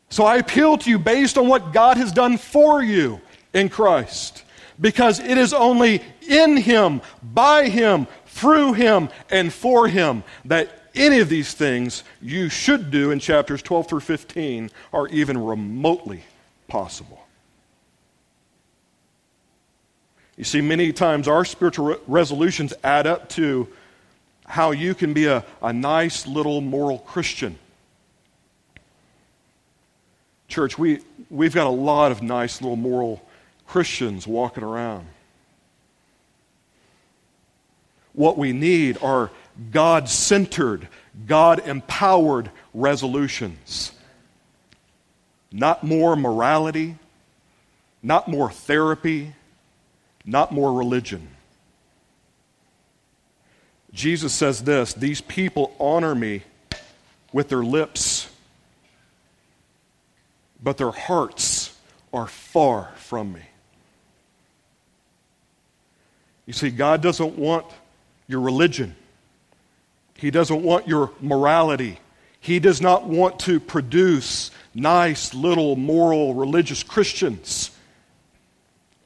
So 0.09 0.23
I 0.23 0.37
appeal 0.37 0.77
to 0.77 0.89
you 0.89 0.99
based 0.99 1.37
on 1.37 1.47
what 1.47 1.73
God 1.73 1.97
has 1.97 2.11
done 2.11 2.37
for 2.37 2.81
you 2.81 3.19
in 3.53 3.69
Christ. 3.69 4.43
Because 4.79 5.19
it 5.19 5.37
is 5.37 5.53
only 5.53 6.01
in 6.27 6.55
Him, 6.55 7.01
by 7.21 7.67
Him, 7.67 8.07
through 8.27 8.73
Him, 8.73 9.09
and 9.29 9.51
for 9.51 9.87
Him 9.87 10.23
that 10.45 10.69
any 10.95 11.19
of 11.19 11.29
these 11.29 11.53
things 11.53 12.03
you 12.21 12.49
should 12.49 12.91
do 12.91 13.11
in 13.11 13.19
chapters 13.19 13.61
12 13.61 13.89
through 13.89 13.99
15 14.01 14.69
are 14.93 15.07
even 15.07 15.43
remotely 15.43 16.23
possible. 16.67 17.16
You 20.37 20.43
see, 20.43 20.61
many 20.61 20.93
times 20.93 21.27
our 21.27 21.43
spiritual 21.43 21.85
re- 21.85 21.97
resolutions 22.05 22.73
add 22.83 23.07
up 23.07 23.27
to 23.29 23.67
how 24.45 24.71
you 24.71 24.93
can 24.93 25.13
be 25.13 25.25
a, 25.25 25.43
a 25.61 25.73
nice 25.73 26.27
little 26.27 26.61
moral 26.61 26.99
Christian. 26.99 27.57
Church, 30.47 30.77
we, 30.77 31.01
we've 31.29 31.53
got 31.53 31.67
a 31.67 31.71
lot 31.71 32.11
of 32.11 32.21
nice 32.21 32.61
little 32.61 32.77
moral 32.77 33.21
Christians 33.65 34.25
walking 34.25 34.63
around. 34.63 35.07
What 38.13 38.37
we 38.37 38.53
need 38.53 38.97
are 39.01 39.31
God 39.71 40.07
centered, 40.07 40.87
God 41.25 41.67
empowered 41.67 42.49
resolutions. 42.73 43.91
Not 45.51 45.83
more 45.83 46.15
morality, 46.15 46.95
not 48.01 48.27
more 48.27 48.49
therapy, 48.51 49.33
not 50.27 50.51
more 50.51 50.73
religion. 50.73 51.27
Jesus 53.93 54.33
says 54.33 54.63
this 54.63 54.93
These 54.93 55.21
people 55.21 55.73
honor 55.79 56.13
me 56.13 56.43
with 57.33 57.49
their 57.49 57.63
lips, 57.63 58.29
but 60.61 60.77
their 60.77 60.91
hearts 60.91 61.75
are 62.13 62.27
far 62.27 62.91
from 62.97 63.33
me. 63.33 63.41
You 66.45 66.53
see, 66.53 66.69
God 66.69 67.01
doesn't 67.01 67.37
want 67.37 67.65
your 68.27 68.41
religion, 68.41 68.95
He 70.15 70.29
doesn't 70.29 70.61
want 70.61 70.87
your 70.87 71.11
morality. 71.21 71.99
He 72.39 72.59
does 72.59 72.81
not 72.81 73.05
want 73.05 73.39
to 73.39 73.59
produce 73.59 74.51
nice 74.73 75.33
little 75.33 75.75
moral 75.75 76.35
religious 76.35 76.83
Christians. 76.83 77.71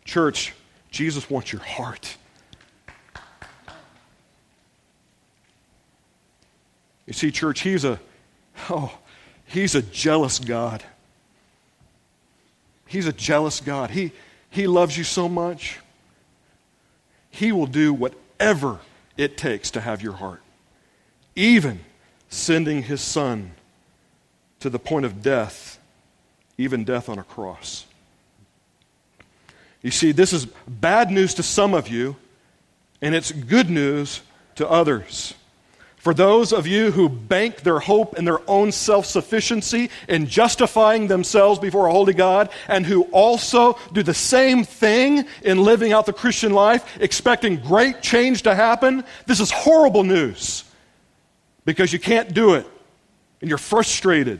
Church, 0.03 0.53
Jesus 0.91 1.30
wants 1.30 1.51
your 1.51 1.62
heart. 1.62 2.17
You 7.08 7.13
see, 7.13 7.32
church, 7.32 7.62
he's 7.62 7.84
a 7.84 7.99
oh, 8.69 8.97
he's 9.45 9.73
a 9.75 9.82
jealous 9.82 10.38
God. 10.39 10.84
He's 12.91 13.08
a 13.08 13.13
jealous 13.13 13.62
God. 13.62 13.91
He, 13.91 14.12
he 14.49 14.67
loves 14.67 14.97
you 14.97 15.06
so 15.06 15.30
much. 15.30 15.80
He 17.30 17.54
will 17.54 17.65
do 17.65 17.93
whatever 17.93 18.80
it 19.15 19.38
takes 19.38 19.71
to 19.71 19.80
have 19.80 20.01
your 20.01 20.12
heart, 20.13 20.41
even 21.34 21.80
sending 22.27 22.84
his 22.84 22.99
son 22.99 23.51
to 24.60 24.69
the 24.69 24.77
point 24.77 25.06
of 25.06 25.21
death, 25.21 25.80
even 26.58 26.84
death 26.84 27.08
on 27.08 27.17
a 27.17 27.23
cross. 27.23 27.86
You 29.82 29.91
see, 29.91 30.12
this 30.12 30.34
is 30.34 30.46
bad 30.67 31.12
news 31.12 31.34
to 31.36 31.44
some 31.44 31.74
of 31.74 31.88
you, 31.88 32.15
and 33.02 33.15
it's 33.15 33.32
good 33.32 33.70
news 33.70 34.22
to 34.56 34.70
others. 34.70 35.34
For 35.98 36.15
those 36.15 36.52
of 36.52 36.65
you 36.65 36.89
who 36.89 37.10
bank 37.10 37.62
their 37.62 37.80
hope 37.80 38.17
in 38.17 38.26
their 38.26 38.39
own 38.50 38.72
self 38.72 39.06
sufficiency 39.06 39.91
in 40.08 40.26
justifying 40.26 41.08
themselves 41.08 41.60
before 41.60 41.86
a 41.86 41.91
holy 41.91 42.13
God, 42.13 42.50
and 42.67 42.86
who 42.86 43.04
also 43.12 43.78
do 43.94 44.02
the 44.02 44.13
same 44.13 44.63
thing 44.63 45.26
in 45.44 45.63
living 45.63 45.94
out 45.94 46.08
the 46.08 46.13
Christian 46.13 46.54
life, 46.54 46.98
expecting 47.00 47.58
great 47.58 48.02
change 48.02 48.41
to 48.44 48.56
happen, 48.56 49.04
this 49.28 49.39
is 49.39 49.52
horrible 49.52 50.04
news 50.04 50.63
because 51.65 51.94
you 51.94 52.00
can't 52.00 52.34
do 52.34 52.56
it 52.56 52.67
and 53.39 53.50
you're 53.50 53.60
frustrated 53.60 54.39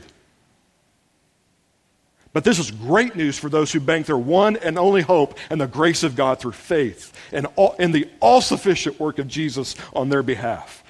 but 2.32 2.44
this 2.44 2.58
is 2.58 2.70
great 2.70 3.14
news 3.14 3.38
for 3.38 3.50
those 3.50 3.72
who 3.72 3.80
bank 3.80 4.06
their 4.06 4.16
one 4.16 4.56
and 4.56 4.78
only 4.78 5.02
hope 5.02 5.38
in 5.50 5.58
the 5.58 5.66
grace 5.66 6.02
of 6.02 6.16
God 6.16 6.40
through 6.40 6.52
faith 6.52 7.12
and 7.30 7.46
in 7.78 7.92
the 7.92 8.08
all 8.20 8.40
sufficient 8.40 8.98
work 8.98 9.18
of 9.18 9.28
Jesus 9.28 9.74
on 9.92 10.08
their 10.08 10.22
behalf, 10.22 10.82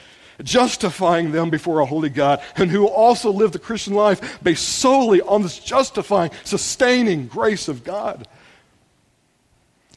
justifying 0.42 1.32
them 1.32 1.50
before 1.50 1.80
a 1.80 1.86
holy 1.86 2.10
God, 2.10 2.40
and 2.56 2.70
who 2.70 2.86
also 2.86 3.30
live 3.30 3.50
the 3.50 3.58
Christian 3.58 3.94
life 3.94 4.42
based 4.42 4.68
solely 4.68 5.20
on 5.20 5.42
this 5.42 5.58
justifying, 5.58 6.30
sustaining 6.44 7.26
grace 7.26 7.66
of 7.66 7.82
God. 7.82 8.28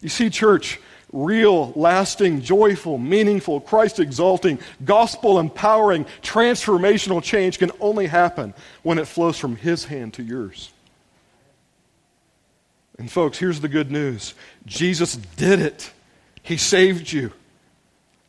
You 0.02 0.10
see, 0.10 0.32
church, 0.32 0.80
real, 1.14 1.74
lasting, 1.76 2.42
joyful, 2.42 2.98
meaningful, 2.98 3.62
Christ 3.62 4.00
exalting, 4.00 4.60
gospel 4.84 5.40
empowering, 5.40 6.06
transformational 6.24 7.22
change 7.22 7.60
can 7.60 7.72
only 7.80 8.08
happen 8.08 8.56
when 8.82 8.98
it 8.98 9.08
flows 9.08 9.38
from 9.38 9.56
His 9.56 9.86
hand 9.86 10.16
to 10.16 10.24
yours. 10.24 10.72
And, 12.98 13.12
folks, 13.12 13.38
here's 13.38 13.60
the 13.60 13.68
good 13.68 13.92
news 13.92 14.34
Jesus 14.66 15.16
did 15.16 15.60
it, 15.60 15.92
He 16.42 16.58
saved 16.58 17.12
you. 17.12 17.32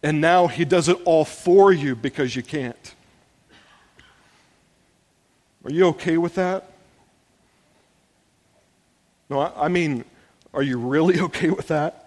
And 0.02 0.20
now 0.20 0.46
He 0.46 0.64
does 0.64 0.88
it 0.88 0.98
all 1.04 1.24
for 1.24 1.72
you 1.72 1.96
because 1.96 2.36
you 2.36 2.42
can't. 2.42 2.94
Are 5.64 5.70
you 5.70 5.86
okay 5.88 6.16
with 6.16 6.36
that? 6.36 6.70
No, 9.28 9.40
I 9.40 9.66
mean, 9.66 10.04
are 10.54 10.62
you 10.62 10.78
really 10.78 11.20
okay 11.28 11.50
with 11.50 11.68
that? 11.68 12.02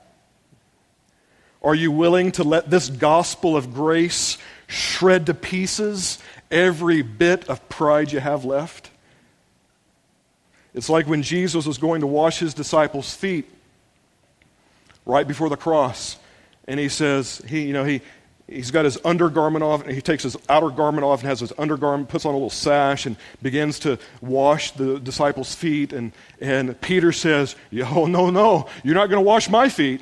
Are 1.61 1.75
you 1.75 1.91
willing 1.91 2.31
to 2.33 2.43
let 2.43 2.69
this 2.69 2.89
gospel 2.89 3.57
of 3.57 3.73
grace 3.73 4.37
shred 4.67 5.25
to 5.25 5.33
pieces 5.33 6.19
every 6.49 7.01
bit 7.01 7.49
of 7.49 7.67
pride 7.67 8.13
you 8.13 8.21
have 8.21 8.45
left? 8.45 8.89
It's 10.79 10.87
like 10.87 11.07
when 11.07 11.23
Jesus 11.23 11.65
was 11.65 11.77
going 11.77 11.99
to 11.99 12.07
wash 12.07 12.39
his 12.39 12.53
disciples' 12.53 13.13
feet 13.13 13.49
right 15.05 15.27
before 15.27 15.49
the 15.49 15.57
cross. 15.57 16.15
And 16.69 16.79
he 16.79 16.87
says, 16.87 17.41
he, 17.45 17.63
you 17.63 17.73
know, 17.73 17.83
he, 17.83 17.99
he's 18.47 18.71
got 18.71 18.85
his 18.85 18.97
undergarment 19.03 19.61
off, 19.61 19.83
and 19.83 19.91
he 19.91 19.99
takes 19.99 20.23
his 20.23 20.37
outer 20.47 20.69
garment 20.69 21.03
off 21.03 21.19
and 21.19 21.27
has 21.27 21.41
his 21.41 21.51
undergarment, 21.57 22.07
puts 22.07 22.23
on 22.25 22.33
a 22.33 22.37
little 22.37 22.49
sash, 22.49 23.05
and 23.05 23.17
begins 23.41 23.77
to 23.79 23.99
wash 24.21 24.71
the 24.71 25.01
disciples' 25.01 25.53
feet. 25.53 25.91
And, 25.91 26.13
and 26.39 26.79
Peter 26.79 27.11
says, 27.11 27.57
Oh, 27.73 28.05
no, 28.07 28.29
no, 28.29 28.69
you're 28.81 28.95
not 28.95 29.09
going 29.09 29.21
to 29.21 29.27
wash 29.27 29.49
my 29.49 29.67
feet. 29.67 30.01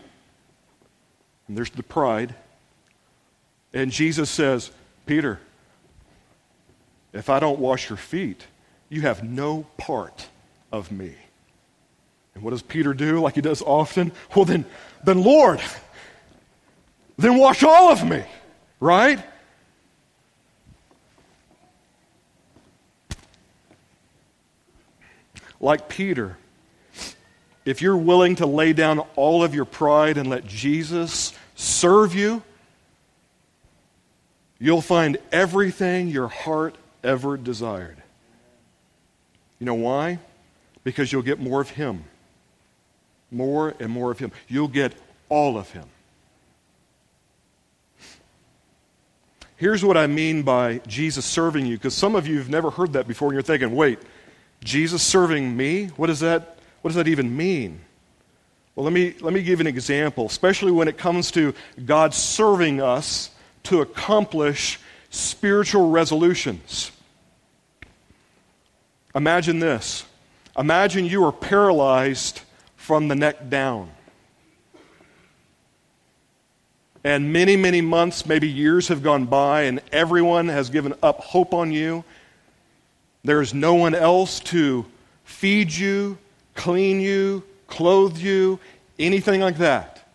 And 1.48 1.58
there's 1.58 1.72
the 1.72 1.82
pride. 1.82 2.36
And 3.74 3.92
Jesus 3.92 4.30
says, 4.30 4.70
Peter, 5.08 5.40
if 7.13 7.32
I 7.32 7.40
don't 7.40 7.58
wash 7.58 7.90
your 7.90 7.98
feet, 7.98 8.46
you 8.90 9.02
have 9.02 9.24
no 9.24 9.66
part 9.78 10.28
of 10.72 10.92
me. 10.92 11.14
And 12.36 12.44
what 12.44 12.52
does 12.52 12.62
Peter 12.62 12.94
do 12.94 13.20
like 13.20 13.36
he 13.36 13.42
does 13.42 13.62
often? 13.62 14.12
Well, 14.36 14.46
then, 14.46 14.66
then 15.04 15.24
Lord, 15.24 15.60
then 17.18 17.38
wash 17.38 17.64
all 17.64 17.92
of 17.92 18.08
me, 18.08 18.24
right? 18.80 19.20
Like 25.60 25.90
Peter, 25.90 26.38
if 27.66 27.82
you're 27.82 27.98
willing 27.98 28.36
to 28.36 28.46
lay 28.46 28.74
down 28.74 29.00
all 29.16 29.44
of 29.44 29.56
your 29.56 29.66
pride 29.66 30.18
and 30.18 30.30
let 30.30 30.46
Jesus 30.46 31.34
serve 31.56 32.14
you, 32.14 32.44
you'll 34.60 34.82
find 34.82 35.18
everything 35.32 36.08
your 36.08 36.28
heart 36.28 36.76
ever 37.04 37.36
desired. 37.36 37.98
You 39.60 39.66
know 39.66 39.74
why? 39.74 40.20
Because 40.88 41.12
you'll 41.12 41.21
get 41.21 41.41
more 41.41 41.60
of 41.60 41.69
Him. 41.69 42.06
More 43.30 43.76
and 43.78 43.91
more 43.91 44.10
of 44.10 44.19
Him. 44.19 44.32
You'll 44.47 44.69
get 44.69 44.93
all 45.28 45.58
of 45.58 45.69
Him. 45.69 45.84
Here's 49.58 49.84
what 49.84 49.97
I 49.97 50.08
mean 50.08 50.43
by 50.43 50.80
Jesus 50.88 51.26
serving 51.26 51.65
you, 51.65 51.76
because 51.76 51.93
some 51.93 52.15
of 52.15 52.26
you 52.26 52.38
have 52.38 52.47
never 52.47 52.69
heard 52.69 52.93
that 52.93 53.06
before, 53.06 53.28
and 53.28 53.34
you're 53.34 53.41
thinking, 53.41 53.76
wait, 53.76 54.00
Jesus 54.63 55.04
serving 55.04 55.58
me? 55.58 55.88
What 55.97 56.08
does 56.08 56.21
that, 56.21 56.58
what 56.82 56.91
does 56.91 56.95
that 56.95 57.10
even 57.10 57.36
mean? 57.36 57.82
Well, 58.73 58.86
let 58.86 58.93
me, 58.93 59.13
let 59.19 59.34
me 59.34 59.43
give 59.43 59.60
an 59.60 59.67
example, 59.67 60.26
especially 60.26 60.71
when 60.71 60.88
it 60.88 60.97
comes 60.97 61.32
to 61.32 61.54
God 61.86 62.13
serving 62.13 62.82
us 62.82 63.32
to 63.63 63.82
accomplish 63.82 64.80
spiritual 65.10 65.89
resolutions. 65.89 66.93
Imagine 69.13 69.60
this. 69.60 70.06
Imagine 70.58 71.06
you 71.06 71.24
are 71.26 71.32
paralyzed 71.32 72.41
from 72.76 73.08
the 73.08 73.15
neck 73.15 73.50
down. 73.50 73.91
And 77.04 77.32
many, 77.32 77.56
many 77.56 77.82
months, 77.82 78.26
maybe 78.26 78.50
years 78.50 78.88
have 78.88 79.04
gone 79.04 79.26
by, 79.26 79.63
and 79.63 79.82
everyone 79.91 80.48
has 80.48 80.70
given 80.70 80.93
up 81.04 81.20
hope 81.20 81.54
on 81.54 81.72
you. 81.72 82.04
There 83.24 83.41
is 83.41 83.54
no 83.54 83.76
one 83.76 83.93
else 83.93 84.39
to 84.41 84.86
feed 85.24 85.72
you, 85.72 86.17
clean 86.56 87.00
you, 87.00 87.43
clothe 87.67 88.17
you, 88.17 88.60
anything 88.98 89.41
like 89.41 89.58
that. 89.60 90.10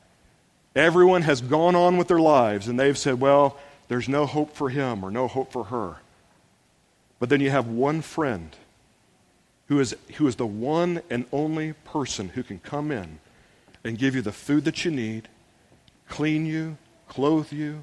Everyone 0.75 1.23
has 1.23 1.41
gone 1.41 1.77
on 1.77 1.99
with 1.99 2.09
their 2.09 2.21
lives, 2.21 2.67
and 2.67 2.81
they've 2.81 2.99
said, 2.99 3.21
well, 3.21 3.59
there's 3.89 4.09
no 4.09 4.27
hope 4.27 4.57
for 4.57 4.71
him 4.71 5.05
or 5.05 5.11
no 5.11 5.29
hope 5.29 5.53
for 5.53 5.65
her. 5.65 5.97
But 7.21 7.29
then 7.29 7.41
you 7.41 7.51
have 7.51 7.69
one 7.69 8.03
friend 8.03 8.57
who 9.73 9.81
is, 9.81 9.97
who 10.17 10.27
is 10.27 10.37
the 10.37 10.47
one 10.47 11.01
and 11.09 11.25
only 11.33 11.73
person 11.73 12.29
who 12.29 12.43
can 12.43 12.59
come 12.59 12.93
in 12.93 13.19
and 13.85 13.97
give 13.97 14.15
you 14.15 14.21
the 14.21 14.31
food 14.31 14.67
that 14.67 14.85
you 14.85 14.91
need, 14.91 15.29
clean 16.11 16.45
you, 16.45 16.77
clothe 17.09 17.51
you, 17.51 17.83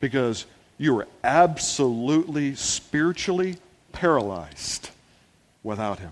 because 0.00 0.46
you 0.76 0.98
are 0.98 1.06
absolutely 1.22 2.56
spiritually 2.56 3.56
paralyzed 3.92 4.90
without 5.62 6.00
Him. 6.00 6.10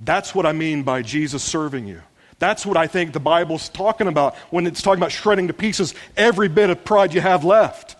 That's 0.00 0.34
what 0.34 0.46
I 0.46 0.52
mean 0.52 0.82
by 0.82 1.02
Jesus 1.02 1.42
serving 1.42 1.86
you. 1.86 2.00
That's 2.38 2.64
what 2.64 2.78
I 2.78 2.86
think 2.86 3.12
the 3.12 3.20
Bible's 3.20 3.68
talking 3.68 4.06
about 4.06 4.36
when 4.48 4.66
it's 4.66 4.80
talking 4.80 5.00
about 5.00 5.12
shredding 5.12 5.48
to 5.48 5.52
pieces 5.52 5.94
every 6.16 6.48
bit 6.48 6.70
of 6.70 6.82
pride 6.82 7.12
you 7.12 7.20
have 7.20 7.44
left. 7.44 7.95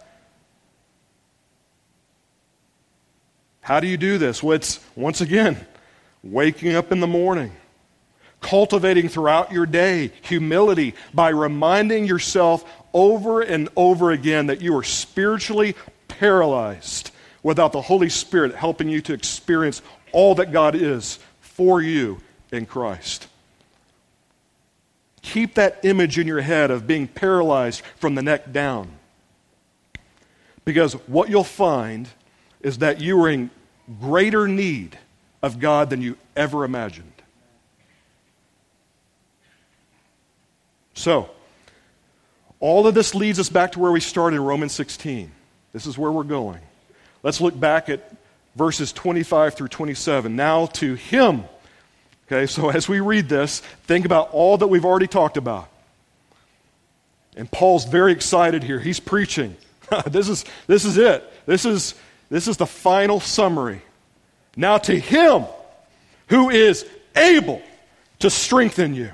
How 3.66 3.81
do 3.81 3.88
you 3.88 3.96
do 3.96 4.16
this? 4.16 4.44
Well, 4.44 4.55
it's 4.55 4.79
once 4.94 5.20
again 5.20 5.57
waking 6.22 6.76
up 6.76 6.92
in 6.92 7.00
the 7.00 7.09
morning, 7.09 7.50
cultivating 8.40 9.09
throughout 9.09 9.50
your 9.50 9.66
day 9.66 10.12
humility 10.22 10.94
by 11.12 11.31
reminding 11.31 12.07
yourself 12.07 12.64
over 12.94 13.40
and 13.40 13.68
over 13.74 14.12
again 14.12 14.46
that 14.46 14.61
you 14.61 14.76
are 14.79 14.85
spiritually 14.85 15.74
paralyzed 16.07 17.11
without 17.42 17.72
the 17.72 17.81
Holy 17.81 18.09
Spirit 18.09 18.55
helping 18.55 18.88
you 18.88 19.00
to 19.00 19.12
experience 19.12 19.83
all 20.12 20.37
that 20.37 20.52
God 20.52 20.76
is 20.76 21.18
for 21.40 21.83
you 21.83 22.20
in 22.52 22.66
Christ. 22.66 23.26
Keep 25.22 25.55
that 25.55 25.81
image 25.83 26.20
in 26.20 26.29
your 26.29 26.40
head 26.40 26.70
of 26.70 26.87
being 26.87 27.09
paralyzed 27.09 27.83
from 27.96 28.14
the 28.14 28.22
neck 28.22 28.52
down. 28.52 28.88
Because 30.64 30.92
what 31.09 31.29
you'll 31.29 31.42
find 31.42 32.09
is 32.61 32.79
that 32.79 33.00
you 33.00 33.20
are 33.22 33.29
in 33.29 33.50
greater 34.01 34.49
need 34.49 34.99
of 35.42 35.61
God 35.61 35.90
than 35.90 36.03
you 36.03 36.16
ever 36.35 36.64
imagined. 36.64 37.12
So, 40.94 41.31
all 42.59 42.87
of 42.87 42.94
this 42.94 43.14
leads 43.14 43.38
us 43.38 43.49
back 43.49 43.72
to 43.72 43.79
where 43.79 43.92
we 43.92 44.01
started 44.01 44.37
in 44.37 44.42
Romans 44.42 44.72
16. 44.72 45.31
This 45.72 45.87
is 45.87 45.99
where 45.99 46.11
we're 46.11 46.25
going. 46.25 46.61
Let's 47.22 47.40
look 47.40 47.59
back 47.59 47.88
at 47.88 48.14
verses 48.57 48.92
25 48.92 49.55
through 49.55 49.68
27. 49.68 50.35
Now 50.35 50.66
to 50.66 50.94
him. 50.94 51.44
Okay, 52.27 52.46
so 52.46 52.68
as 52.70 52.88
we 52.88 53.01
read 53.01 53.29
this, 53.29 53.61
think 53.85 54.05
about 54.07 54.31
all 54.33 54.57
that 54.59 54.66
we've 54.66 54.85
already 54.85 55.07
talked 55.07 55.37
about. 55.37 55.68
And 57.37 57.51
Paul's 57.51 57.85
very 57.85 58.12
excited 58.12 58.64
here. 58.64 58.81
He's 58.81 58.99
preaching. 58.99 59.57
this, 60.07 60.29
is, 60.29 60.44
this 60.66 60.87
is 60.87 60.96
it. 60.96 61.31
This 61.44 61.66
is 61.66 61.94
this 62.29 62.49
is 62.49 62.57
the 62.57 62.67
final 62.67 63.21
summary. 63.21 63.83
Now, 64.57 64.79
to 64.79 64.99
him 64.99 65.45
who 66.29 66.51
is 66.51 66.87
able 67.15 67.62
to 68.19 68.31
strengthen 68.31 68.95
you 68.95 69.12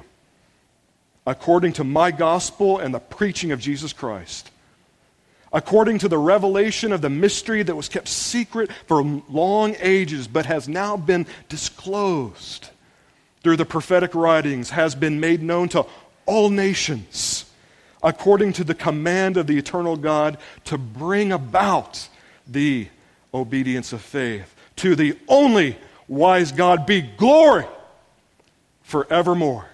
according 1.27 1.73
to 1.75 1.85
my 1.85 2.11
gospel 2.11 2.79
and 2.79 2.95
the 2.95 2.99
preaching 2.99 3.53
of 3.53 3.61
Jesus 3.61 3.93
Christ, 3.93 4.51
according 5.53 5.99
to 5.99 6.09
the 6.09 6.19
revelation 6.19 6.93
of 6.93 7.01
the 7.01 7.11
mystery 7.11 7.63
that 7.63 7.77
was 7.77 7.89
kept 7.89 8.09
secret 8.09 8.71
for 8.87 9.03
long 9.29 9.77
ages 9.81 10.27
but 10.27 10.47
has 10.47 10.69
now 10.69 10.97
been 10.97 11.27
disclosed 11.49 12.71
through 13.43 13.57
the 13.57 13.65
prophetic 13.65 14.15
writings, 14.15 14.71
has 14.71 14.95
been 14.95 15.21
made 15.21 15.43
known 15.43 15.69
to 15.69 15.85
all 16.27 16.49
nations, 16.49 17.45
according 18.03 18.53
to 18.55 18.65
the 18.65 18.75
command 18.75 19.37
of 19.37 19.47
the 19.47 19.59
eternal 19.59 19.97
God 19.97 20.39
to 20.65 20.79
bring 20.79 21.33
about 21.33 22.09
the 22.47 22.89
obedience 23.33 23.93
of 23.93 24.01
faith. 24.01 24.55
To 24.77 24.95
the 24.95 25.19
only 25.29 25.77
wise 26.09 26.53
God 26.53 26.87
be 26.87 27.01
glory 27.03 27.67
forevermore 28.83 29.67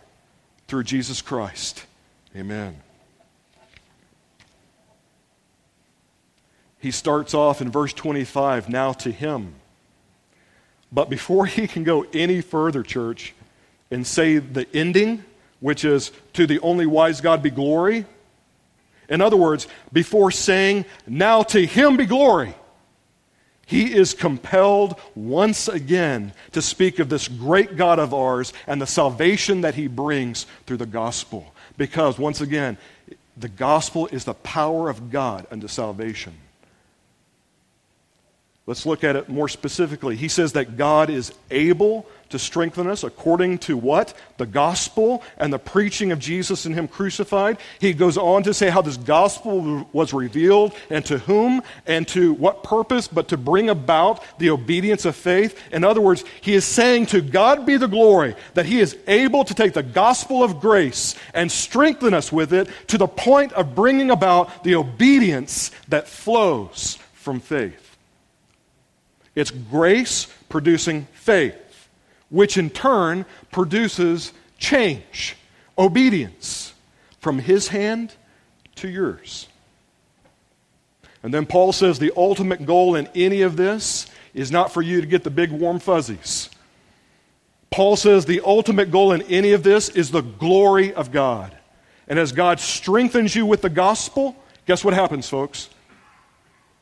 through 0.66 0.84
Jesus 0.84 1.22
Christ. 1.22 1.84
Amen. 2.36 2.80
He 6.80 6.90
starts 6.90 7.34
off 7.34 7.60
in 7.60 7.70
verse 7.70 7.92
25 7.92 8.68
now 8.68 8.92
to 8.94 9.10
him. 9.10 9.54
But 10.92 11.10
before 11.10 11.46
he 11.46 11.66
can 11.66 11.84
go 11.84 12.06
any 12.12 12.40
further, 12.40 12.82
church, 12.82 13.34
and 13.90 14.06
say 14.06 14.38
the 14.38 14.66
ending, 14.74 15.24
which 15.60 15.84
is 15.84 16.12
to 16.34 16.46
the 16.46 16.60
only 16.60 16.86
wise 16.86 17.20
God 17.20 17.42
be 17.42 17.50
glory, 17.50 18.06
in 19.08 19.20
other 19.20 19.36
words, 19.36 19.66
before 19.92 20.30
saying, 20.30 20.84
now 21.06 21.42
to 21.44 21.64
him 21.64 21.96
be 21.96 22.06
glory, 22.06 22.54
he 23.68 23.94
is 23.94 24.14
compelled 24.14 24.98
once 25.14 25.68
again 25.68 26.32
to 26.52 26.62
speak 26.62 26.98
of 27.00 27.10
this 27.10 27.28
great 27.28 27.76
God 27.76 27.98
of 27.98 28.14
ours 28.14 28.54
and 28.66 28.80
the 28.80 28.86
salvation 28.86 29.60
that 29.60 29.74
he 29.74 29.88
brings 29.88 30.46
through 30.64 30.78
the 30.78 30.86
gospel. 30.86 31.54
Because, 31.76 32.18
once 32.18 32.40
again, 32.40 32.78
the 33.36 33.50
gospel 33.50 34.06
is 34.06 34.24
the 34.24 34.32
power 34.32 34.88
of 34.88 35.10
God 35.10 35.46
unto 35.50 35.68
salvation. 35.68 36.32
Let's 38.68 38.84
look 38.84 39.02
at 39.02 39.16
it 39.16 39.30
more 39.30 39.48
specifically. 39.48 40.14
He 40.14 40.28
says 40.28 40.52
that 40.52 40.76
God 40.76 41.08
is 41.08 41.32
able 41.50 42.04
to 42.28 42.38
strengthen 42.38 42.86
us 42.86 43.02
according 43.02 43.56
to 43.60 43.78
what? 43.78 44.12
The 44.36 44.44
gospel 44.44 45.22
and 45.38 45.50
the 45.50 45.58
preaching 45.58 46.12
of 46.12 46.18
Jesus 46.18 46.66
and 46.66 46.74
Him 46.74 46.86
crucified. 46.86 47.56
He 47.80 47.94
goes 47.94 48.18
on 48.18 48.42
to 48.42 48.52
say 48.52 48.68
how 48.68 48.82
this 48.82 48.98
gospel 48.98 49.88
was 49.94 50.12
revealed 50.12 50.74
and 50.90 51.02
to 51.06 51.16
whom 51.16 51.62
and 51.86 52.06
to 52.08 52.34
what 52.34 52.62
purpose, 52.62 53.08
but 53.08 53.28
to 53.28 53.38
bring 53.38 53.70
about 53.70 54.22
the 54.38 54.50
obedience 54.50 55.06
of 55.06 55.16
faith. 55.16 55.58
In 55.72 55.82
other 55.82 56.02
words, 56.02 56.22
He 56.42 56.52
is 56.52 56.66
saying 56.66 57.06
to 57.06 57.22
God 57.22 57.64
be 57.64 57.78
the 57.78 57.88
glory 57.88 58.34
that 58.52 58.66
He 58.66 58.80
is 58.80 58.98
able 59.06 59.44
to 59.44 59.54
take 59.54 59.72
the 59.72 59.82
gospel 59.82 60.44
of 60.44 60.60
grace 60.60 61.14
and 61.32 61.50
strengthen 61.50 62.12
us 62.12 62.30
with 62.30 62.52
it 62.52 62.68
to 62.88 62.98
the 62.98 63.08
point 63.08 63.54
of 63.54 63.74
bringing 63.74 64.10
about 64.10 64.62
the 64.62 64.74
obedience 64.74 65.70
that 65.88 66.06
flows 66.06 66.98
from 67.14 67.40
faith. 67.40 67.87
It's 69.38 69.50
grace 69.50 70.26
producing 70.48 71.06
faith 71.12 71.68
which 72.30 72.58
in 72.58 72.70
turn 72.70 73.24
produces 73.50 74.32
change, 74.58 75.36
obedience 75.78 76.74
from 77.20 77.38
his 77.38 77.68
hand 77.68 78.14
to 78.76 78.88
yours. 78.88 79.48
And 81.22 81.32
then 81.32 81.46
Paul 81.46 81.72
says 81.72 81.98
the 81.98 82.12
ultimate 82.16 82.64
goal 82.64 82.94
in 82.94 83.08
any 83.14 83.42
of 83.42 83.56
this 83.56 84.06
is 84.34 84.52
not 84.52 84.72
for 84.72 84.82
you 84.82 85.00
to 85.00 85.06
get 85.06 85.24
the 85.24 85.30
big 85.30 85.50
warm 85.50 85.78
fuzzies. 85.78 86.50
Paul 87.70 87.96
says 87.96 88.24
the 88.24 88.40
ultimate 88.44 88.90
goal 88.90 89.12
in 89.12 89.22
any 89.22 89.52
of 89.52 89.62
this 89.62 89.88
is 89.88 90.10
the 90.10 90.22
glory 90.22 90.94
of 90.94 91.10
God. 91.10 91.56
And 92.06 92.18
as 92.18 92.32
God 92.32 92.60
strengthens 92.60 93.34
you 93.34 93.44
with 93.44 93.62
the 93.62 93.68
gospel, 93.68 94.36
guess 94.66 94.84
what 94.84 94.94
happens, 94.94 95.28
folks? 95.28 95.68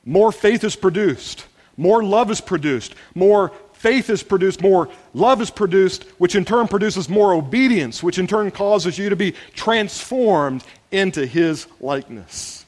More 0.04 0.30
faith 0.30 0.62
is 0.62 0.76
produced, 0.76 1.46
more 1.76 2.02
love 2.02 2.30
is 2.30 2.40
produced, 2.40 2.94
more 3.14 3.52
faith 3.72 4.10
is 4.10 4.22
produced, 4.22 4.60
more 4.60 4.88
love 5.14 5.40
is 5.40 5.50
produced, 5.50 6.04
which 6.18 6.34
in 6.34 6.44
turn 6.44 6.66
produces 6.68 7.08
more 7.08 7.34
obedience, 7.34 8.02
which 8.02 8.18
in 8.18 8.26
turn 8.26 8.50
causes 8.50 8.98
you 8.98 9.10
to 9.10 9.16
be 9.16 9.34
transformed 9.54 10.64
into 10.90 11.26
His 11.26 11.66
likeness, 11.80 12.64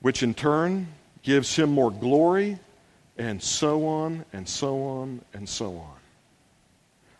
which 0.00 0.22
in 0.22 0.34
turn 0.34 0.86
gives 1.22 1.54
Him 1.56 1.70
more 1.70 1.90
glory, 1.90 2.58
and 3.18 3.42
so 3.42 3.86
on, 3.86 4.24
and 4.32 4.48
so 4.48 4.82
on, 4.82 5.20
and 5.32 5.48
so 5.48 5.76
on. 5.76 5.96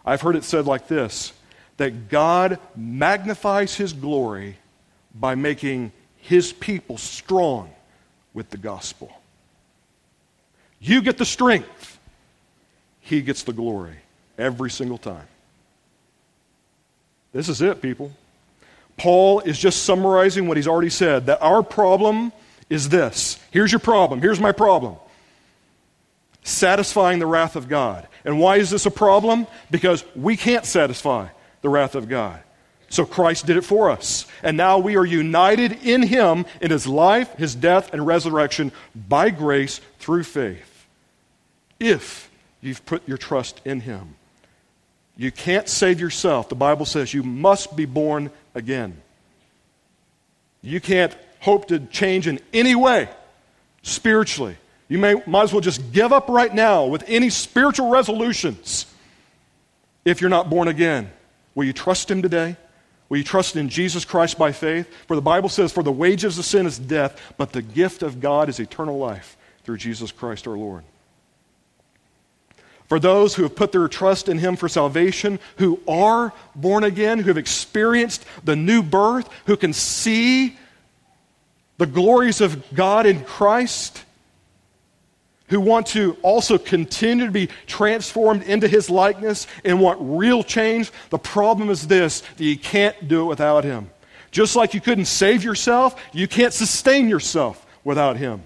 I've 0.04 0.20
heard 0.20 0.36
it 0.36 0.44
said 0.44 0.66
like 0.66 0.88
this 0.88 1.32
that 1.76 2.08
God 2.08 2.58
magnifies 2.76 3.74
His 3.74 3.92
glory 3.92 4.56
by 5.14 5.34
making 5.34 5.92
His 6.18 6.52
people 6.52 6.98
strong 6.98 7.70
with 8.32 8.50
the 8.50 8.56
gospel. 8.56 9.12
You 10.85 11.01
get 11.01 11.16
the 11.16 11.25
strength, 11.25 11.99
He 13.01 13.23
gets 13.23 13.42
the 13.44 13.55
glory 13.55 13.97
every 14.37 14.70
single 14.70 14.99
time. 14.99 15.27
This 17.33 17.49
is 17.49 17.62
it, 17.62 17.81
people. 17.81 18.12
Paul 18.99 19.40
is 19.40 19.59
just 19.59 19.85
summarizing 19.85 20.47
what 20.47 20.57
he's 20.57 20.68
already 20.68 20.90
said 20.90 21.27
that 21.27 21.42
our 21.42 21.62
problem 21.62 22.33
is 22.68 22.90
this. 22.90 23.38
Here's 23.51 23.73
your 23.73 23.81
problem. 23.81 24.20
Here's 24.20 24.38
my 24.38 24.53
problem 24.53 24.97
satisfying 26.42 27.18
the 27.18 27.27
wrath 27.27 27.57
of 27.57 27.68
God. 27.68 28.07
And 28.27 28.38
why 28.38 28.59
is 28.59 28.68
this 28.68 28.85
a 28.85 28.90
problem? 28.90 29.47
Because 29.70 30.05
we 30.14 30.37
can't 30.37 30.66
satisfy 30.66 31.29
the 31.62 31.70
wrath 31.70 31.94
of 31.94 32.11
God. 32.11 32.38
So 32.90 33.07
Christ 33.07 33.47
did 33.47 33.57
it 33.57 33.64
for 33.64 33.90
us. 33.90 34.27
And 34.42 34.59
now 34.59 34.79
we 34.79 34.99
are 34.99 35.07
united 35.07 35.73
in 35.85 36.03
Him 36.03 36.44
in 36.61 36.70
His 36.70 36.87
life, 36.87 37.35
His 37.37 37.55
death, 37.55 37.94
and 37.94 38.07
resurrection 38.07 38.70
by 38.94 39.31
grace 39.31 39.81
through 39.99 40.25
faith. 40.25 40.73
If 41.80 42.30
you've 42.60 42.84
put 42.87 43.06
your 43.08 43.18
trust 43.18 43.60
in 43.64 43.80
Him, 43.80 44.16
you 45.16 45.30
can't 45.30 45.68
save 45.68 46.00
yourself. 46.00 46.48
The 46.48 46.54
Bible 46.54 46.87
says 46.87 47.14
you 47.14 47.22
must 47.22 47.76
be 47.76 47.84
born 47.84 48.30
again. 48.54 49.00
You 50.62 50.80
can't 50.80 51.16
hope 51.40 51.68
to 51.68 51.78
change 51.78 52.26
in 52.26 52.40
any 52.52 52.74
way 52.74 53.08
spiritually. 53.82 54.56
You 54.88 54.98
may, 54.98 55.22
might 55.26 55.44
as 55.44 55.52
well 55.52 55.60
just 55.60 55.92
give 55.92 56.12
up 56.12 56.28
right 56.28 56.52
now 56.52 56.87
with 56.87 57.04
any 57.06 57.30
spiritual 57.30 57.90
resolutions 57.90 58.87
if 60.04 60.20
you're 60.20 60.30
not 60.30 60.50
born 60.50 60.68
again. 60.68 61.10
Will 61.54 61.64
you 61.64 61.72
trust 61.72 62.10
Him 62.10 62.22
today? 62.22 62.56
Will 63.08 63.18
you 63.18 63.24
trust 63.24 63.56
in 63.56 63.68
Jesus 63.68 64.04
Christ 64.04 64.38
by 64.38 64.52
faith? 64.52 64.92
For 65.06 65.14
the 65.14 65.22
Bible 65.22 65.48
says, 65.48 65.72
For 65.72 65.82
the 65.82 65.92
wages 65.92 66.38
of 66.38 66.44
sin 66.44 66.66
is 66.66 66.78
death, 66.78 67.20
but 67.37 67.52
the 67.52 67.62
gift 67.62 68.02
of 68.02 68.20
God 68.20 68.48
is 68.48 68.58
eternal 68.58 68.98
life 68.98 69.37
through 69.62 69.76
Jesus 69.76 70.10
Christ 70.10 70.48
our 70.48 70.56
Lord. 70.56 70.84
For 72.88 73.01
those 73.01 73.35
who 73.35 73.44
have 73.44 73.57
put 73.57 73.73
their 73.73 73.88
trust 73.88 74.29
in 74.29 74.38
Him 74.38 74.57
for 74.57 74.68
salvation, 74.68 75.38
who 75.57 75.81
are 75.88 76.33
born 76.55 76.85
again, 76.85 77.18
who 77.18 77.29
have 77.29 77.38
experienced 77.38 78.25
the 78.44 78.57
new 78.57 78.83
birth, 78.83 79.29
who 79.47 79.57
can 79.57 79.73
see 79.73 80.59
the 81.79 81.87
glories 81.87 82.40
of 82.40 82.62
God 82.75 83.07
in 83.07 83.25
Christ, 83.25 84.05
who 85.49 85.61
want 85.61 85.87
to 85.88 86.16
also 86.23 86.59
continue 86.59 87.27
to 87.27 87.33
be 87.33 87.49
transformed 87.66 88.42
into 88.44 88.66
his 88.68 88.88
likeness 88.88 89.47
and 89.64 89.81
want 89.81 89.99
real 90.01 90.42
change, 90.42 90.90
the 91.11 91.18
problem 91.18 91.70
is 91.70 91.87
this 91.87 92.20
that 92.37 92.44
you 92.44 92.57
can't 92.57 93.09
do 93.09 93.23
it 93.23 93.27
without 93.27 93.64
him. 93.64 93.90
Just 94.31 94.57
like 94.57 94.75
you 94.75 94.81
couldn't 94.81 95.05
save 95.05 95.44
yourself, 95.44 96.01
you 96.12 96.27
can't 96.27 96.53
sustain 96.53 97.09
yourself 97.09 97.64
without 97.85 98.16
him. 98.16 98.42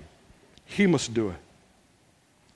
He 0.64 0.86
must 0.86 1.14
do 1.14 1.30
it. 1.30 1.36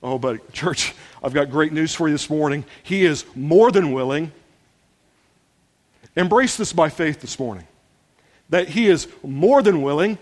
Oh, 0.02 0.18
but 0.18 0.52
church, 0.52 0.94
I've 1.22 1.34
got 1.34 1.50
great 1.50 1.72
news 1.72 1.94
for 1.94 2.08
you 2.08 2.14
this 2.14 2.28
morning. 2.28 2.64
He 2.82 3.04
is 3.04 3.24
more 3.34 3.70
than 3.70 3.92
willing. 3.92 4.32
Embrace 6.16 6.56
this 6.56 6.72
by 6.72 6.88
faith 6.88 7.20
this 7.20 7.38
morning. 7.38 7.66
That 8.50 8.68
he 8.68 8.88
is 8.88 9.08
more 9.22 9.62
than 9.62 9.82
willing 9.82 10.18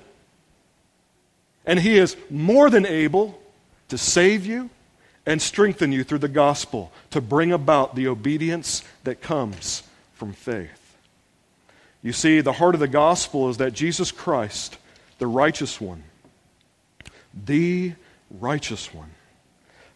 and 1.67 1.79
he 1.79 1.99
is 1.99 2.17
more 2.29 2.71
than 2.71 2.87
able 2.87 3.41
to 3.89 3.99
save 3.99 4.47
you 4.47 4.71
and 5.27 5.41
strengthen 5.41 5.93
you 5.93 6.05
through 6.05 6.19
the 6.19 6.29
gospel 6.29 6.91
to 7.11 7.21
bring 7.21 7.53
about 7.53 7.95
the 7.95 8.09
obedience 8.09 8.83
that 9.05 9.21
comes 9.21 9.83
from 10.15 10.33
faith. 10.33 10.97
You 12.03 12.13
see, 12.13 12.41
the 12.41 12.55
heart 12.55 12.75
of 12.75 12.81
the 12.81 12.89
gospel 12.89 13.51
is 13.51 13.59
that 13.59 13.73
Jesus 13.73 14.11
Christ, 14.11 14.79
the 15.19 15.27
righteous 15.27 15.81
one, 15.81 16.03
the 17.45 17.93
righteous 18.31 18.93
one, 18.95 19.11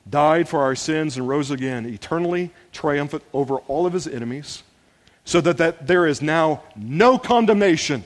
died 0.08 0.48
for 0.48 0.62
our 0.62 0.74
sins 0.74 1.16
and 1.16 1.28
rose 1.28 1.50
again, 1.50 1.86
eternally 1.86 2.50
triumphant 2.72 3.22
over 3.32 3.56
all 3.68 3.86
of 3.86 3.92
his 3.92 4.06
enemies, 4.06 4.62
so 5.24 5.40
that, 5.40 5.58
that 5.58 5.86
there 5.86 6.06
is 6.06 6.20
now 6.20 6.62
no 6.76 7.18
condemnation 7.18 8.04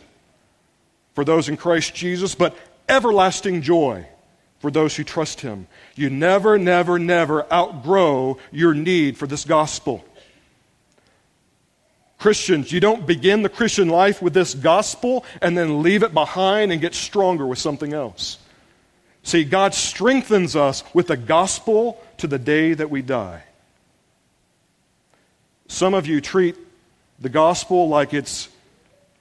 for 1.15 1.25
those 1.25 1.49
in 1.49 1.57
Christ 1.57 1.95
Jesus, 1.95 2.35
but 2.35 2.57
everlasting 2.89 3.63
joy 3.63 4.07
for 4.61 4.71
those 4.71 4.97
who 4.97 5.05
trust 5.05 5.41
Him. 5.41 5.67
You 5.95 6.11
never, 6.11 6.59
never, 6.59 6.99
never 6.99 7.53
outgrow 7.53 8.39
your 8.51 8.75
need 8.75 9.17
for 9.17 9.27
this 9.27 9.45
gospel. 9.45 10.05
Christians, 12.19 12.73
you 12.73 12.81
don't 12.81 13.07
begin 13.07 13.43
the 13.43 13.49
Christian 13.49 13.89
life 13.89 14.21
with 14.21 14.35
this 14.35 14.55
gospel 14.55 15.25
and 15.41 15.57
then 15.57 15.83
leave 15.83 16.03
it 16.03 16.13
behind 16.13 16.73
and 16.73 16.81
get 16.81 16.95
stronger 16.95 17.47
with 17.47 17.59
something 17.59 17.93
else. 17.93 18.39
See, 19.29 19.45
God 19.45 19.75
strengthens 19.75 20.57
us 20.57 20.83
with 20.95 21.09
the 21.09 21.17
gospel 21.19 22.03
to 22.17 22.27
the 22.27 22.39
day 22.39 22.73
that 22.73 22.89
we 22.89 23.03
die. 23.03 23.43
Some 25.67 25.93
of 25.93 26.07
you 26.07 26.23
treat 26.23 26.57
the 27.19 27.29
gospel 27.29 27.91
like 27.91 28.15
it's 28.15 28.49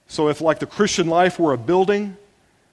so 0.08 0.30
if 0.30 0.40
like 0.40 0.60
the 0.60 0.66
Christian 0.66 1.08
life 1.08 1.38
were 1.38 1.52
a 1.52 1.58
building, 1.58 2.16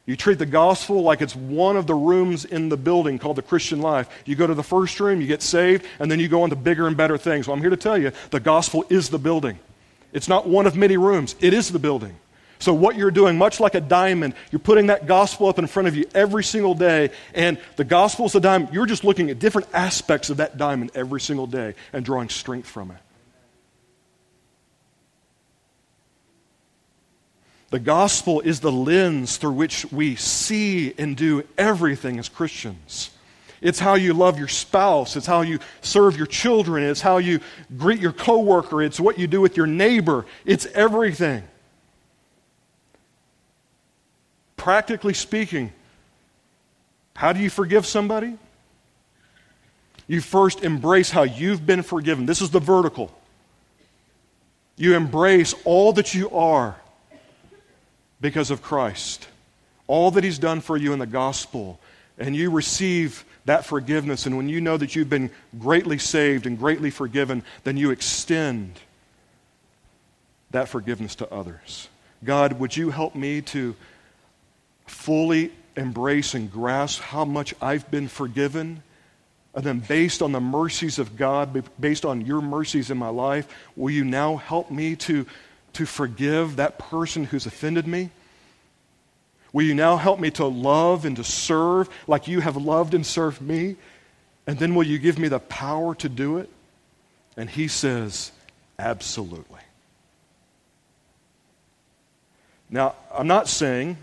you 0.06 0.14
treat 0.14 0.38
the 0.38 0.46
gospel 0.46 1.02
like 1.02 1.22
it's 1.22 1.34
one 1.34 1.76
of 1.76 1.88
the 1.88 1.94
rooms 1.96 2.44
in 2.44 2.68
the 2.68 2.76
building 2.76 3.18
called 3.18 3.34
the 3.34 3.42
Christian 3.42 3.80
life. 3.80 4.08
You 4.24 4.36
go 4.36 4.46
to 4.46 4.54
the 4.54 4.62
first 4.62 5.00
room, 5.00 5.20
you 5.20 5.26
get 5.26 5.42
saved, 5.42 5.84
and 5.98 6.08
then 6.08 6.20
you 6.20 6.28
go 6.28 6.42
on 6.42 6.50
to 6.50 6.56
bigger 6.56 6.86
and 6.86 6.96
better 6.96 7.18
things. 7.18 7.48
Well, 7.48 7.56
I'm 7.56 7.60
here 7.60 7.70
to 7.70 7.76
tell 7.76 7.98
you 7.98 8.12
the 8.30 8.38
gospel 8.38 8.84
is 8.90 9.08
the 9.08 9.18
building. 9.18 9.58
It's 10.12 10.28
not 10.28 10.46
one 10.46 10.68
of 10.68 10.76
many 10.76 10.96
rooms, 10.96 11.34
it 11.40 11.52
is 11.52 11.72
the 11.72 11.80
building. 11.80 12.14
So, 12.58 12.72
what 12.72 12.96
you're 12.96 13.10
doing, 13.10 13.36
much 13.36 13.60
like 13.60 13.74
a 13.74 13.80
diamond, 13.80 14.34
you're 14.50 14.60
putting 14.60 14.86
that 14.86 15.06
gospel 15.06 15.48
up 15.48 15.58
in 15.58 15.66
front 15.66 15.88
of 15.88 15.96
you 15.96 16.06
every 16.14 16.44
single 16.44 16.74
day, 16.74 17.10
and 17.34 17.58
the 17.76 17.84
gospel 17.84 18.26
is 18.26 18.34
a 18.34 18.40
diamond. 18.40 18.72
You're 18.72 18.86
just 18.86 19.04
looking 19.04 19.30
at 19.30 19.38
different 19.38 19.68
aspects 19.72 20.30
of 20.30 20.38
that 20.38 20.56
diamond 20.56 20.92
every 20.94 21.20
single 21.20 21.46
day 21.46 21.74
and 21.92 22.04
drawing 22.04 22.28
strength 22.28 22.68
from 22.68 22.90
it. 22.90 22.98
The 27.70 27.80
gospel 27.80 28.40
is 28.40 28.60
the 28.60 28.70
lens 28.70 29.36
through 29.36 29.54
which 29.54 29.84
we 29.90 30.14
see 30.14 30.94
and 30.96 31.16
do 31.16 31.42
everything 31.58 32.20
as 32.20 32.28
Christians. 32.28 33.10
It's 33.60 33.80
how 33.80 33.94
you 33.94 34.12
love 34.12 34.38
your 34.38 34.46
spouse. 34.46 35.16
It's 35.16 35.26
how 35.26 35.40
you 35.40 35.58
serve 35.80 36.16
your 36.16 36.26
children. 36.26 36.84
It's 36.84 37.00
how 37.00 37.16
you 37.16 37.40
greet 37.76 37.98
your 37.98 38.12
coworker. 38.12 38.80
It's 38.80 39.00
what 39.00 39.18
you 39.18 39.26
do 39.26 39.40
with 39.40 39.56
your 39.56 39.66
neighbor. 39.66 40.24
It's 40.44 40.66
everything. 40.66 41.42
Practically 44.64 45.12
speaking, 45.12 45.74
how 47.14 47.34
do 47.34 47.40
you 47.40 47.50
forgive 47.50 47.84
somebody? 47.84 48.38
You 50.06 50.22
first 50.22 50.64
embrace 50.64 51.10
how 51.10 51.24
you've 51.24 51.66
been 51.66 51.82
forgiven. 51.82 52.24
This 52.24 52.40
is 52.40 52.48
the 52.48 52.60
vertical. 52.60 53.14
You 54.78 54.96
embrace 54.96 55.54
all 55.66 55.92
that 55.92 56.14
you 56.14 56.30
are 56.30 56.76
because 58.22 58.50
of 58.50 58.62
Christ. 58.62 59.28
All 59.86 60.10
that 60.12 60.24
He's 60.24 60.38
done 60.38 60.62
for 60.62 60.78
you 60.78 60.94
in 60.94 60.98
the 60.98 61.04
gospel. 61.04 61.78
And 62.16 62.34
you 62.34 62.50
receive 62.50 63.26
that 63.44 63.66
forgiveness. 63.66 64.24
And 64.24 64.34
when 64.34 64.48
you 64.48 64.62
know 64.62 64.78
that 64.78 64.96
you've 64.96 65.10
been 65.10 65.30
greatly 65.58 65.98
saved 65.98 66.46
and 66.46 66.58
greatly 66.58 66.88
forgiven, 66.88 67.42
then 67.64 67.76
you 67.76 67.90
extend 67.90 68.80
that 70.52 70.70
forgiveness 70.70 71.16
to 71.16 71.30
others. 71.30 71.90
God, 72.24 72.54
would 72.54 72.74
you 72.74 72.88
help 72.88 73.14
me 73.14 73.42
to 73.42 73.76
fully 74.86 75.52
embrace 75.76 76.34
and 76.34 76.50
grasp 76.50 77.00
how 77.00 77.24
much 77.24 77.54
I've 77.60 77.90
been 77.90 78.08
forgiven? 78.08 78.82
And 79.54 79.64
then, 79.64 79.78
based 79.78 80.20
on 80.20 80.32
the 80.32 80.40
mercies 80.40 80.98
of 80.98 81.16
God, 81.16 81.64
based 81.78 82.04
on 82.04 82.22
your 82.22 82.40
mercies 82.40 82.90
in 82.90 82.98
my 82.98 83.08
life, 83.08 83.46
will 83.76 83.90
you 83.90 84.04
now 84.04 84.36
help 84.36 84.70
me 84.70 84.96
to 84.96 85.26
to 85.74 85.86
forgive 85.86 86.56
that 86.56 86.78
person 86.78 87.24
who's 87.24 87.46
offended 87.46 87.86
me? 87.86 88.10
Will 89.52 89.64
you 89.64 89.74
now 89.74 89.96
help 89.96 90.18
me 90.18 90.30
to 90.32 90.46
love 90.46 91.04
and 91.04 91.16
to 91.16 91.24
serve 91.24 91.88
like 92.06 92.26
you 92.26 92.40
have 92.40 92.56
loved 92.56 92.94
and 92.94 93.06
served 93.06 93.40
me? 93.40 93.76
And 94.46 94.58
then 94.58 94.74
will 94.74 94.86
you 94.86 94.98
give 94.98 95.18
me 95.18 95.28
the 95.28 95.38
power 95.38 95.94
to 95.96 96.08
do 96.08 96.38
it? 96.38 96.50
And 97.36 97.48
he 97.48 97.68
says, 97.68 98.32
Absolutely. 98.78 99.60
Now, 102.70 102.96
I'm 103.12 103.28
not 103.28 103.46
saying, 103.46 103.96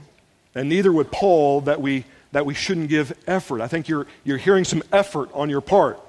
and 0.56 0.70
neither 0.70 0.92
would 0.92 1.12
Paul, 1.12 1.62
that 1.62 1.82
we, 1.82 2.06
that 2.32 2.46
we 2.46 2.54
shouldn't 2.54 2.90
give 2.90 3.14
effort. 3.28 3.62
I 3.62 3.68
think 3.68 3.88
you're, 3.88 4.08
you're 4.24 4.38
hearing 4.38 4.64
some 4.64 4.84
effort 4.92 5.30
on 5.34 5.50
your 5.50 5.62
part. 5.62 6.00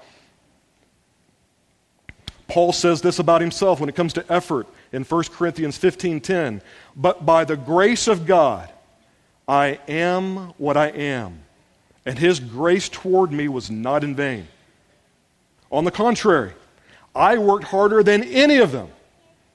Paul 2.49 2.72
says 2.72 3.01
this 3.01 3.18
about 3.18 3.40
himself 3.40 3.80
when 3.80 3.88
it 3.88 3.95
comes 3.95 4.12
to 4.14 4.32
effort 4.32 4.66
in 4.93 5.05
1 5.05 5.24
Corinthians 5.32 5.78
15:10, 5.78 6.61
"But 6.95 7.24
by 7.24 7.45
the 7.45 7.57
grace 7.57 8.09
of 8.09 8.26
God 8.26 8.70
I 9.49 9.80
am 9.88 10.53
what 10.59 10.76
I 10.76 10.88
am, 10.88 11.40
and 12.07 12.18
his 12.18 12.40
grace 12.40 12.88
toward 12.88 13.32
me 13.32 13.49
was 13.49 13.70
not 13.70 14.05
in 14.05 14.14
vain. 14.14 14.49
On 15.70 15.84
the 15.84 15.90
contrary, 15.90 16.53
I 17.14 17.38
worked 17.38 17.64
harder 17.64 18.03
than 18.03 18.22
any 18.22 18.59
of 18.59 18.72
them, 18.72 18.88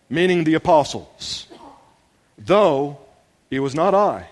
meaning 0.10 0.44
the 0.44 0.56
apostles, 0.56 1.48
though 2.38 3.00
it 3.50 3.60
was 3.60 3.76
not 3.76 3.94
I, 3.94 4.28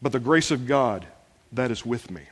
but 0.00 0.12
the 0.12 0.20
grace 0.20 0.50
of 0.50 0.66
God 0.66 1.06
that 1.52 1.70
is 1.70 1.84
with 1.84 2.10
me." 2.10 2.22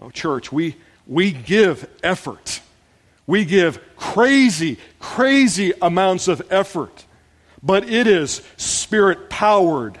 Oh, 0.00 0.10
church, 0.10 0.50
we, 0.50 0.76
we 1.06 1.30
give 1.30 1.88
effort 2.02 2.60
we 3.26 3.44
give 3.44 3.80
crazy, 3.96 4.78
crazy 4.98 5.72
amounts 5.80 6.28
of 6.28 6.42
effort, 6.50 7.04
but 7.62 7.88
it 7.88 8.06
is 8.06 8.42
spirit 8.56 9.30
powered, 9.30 9.98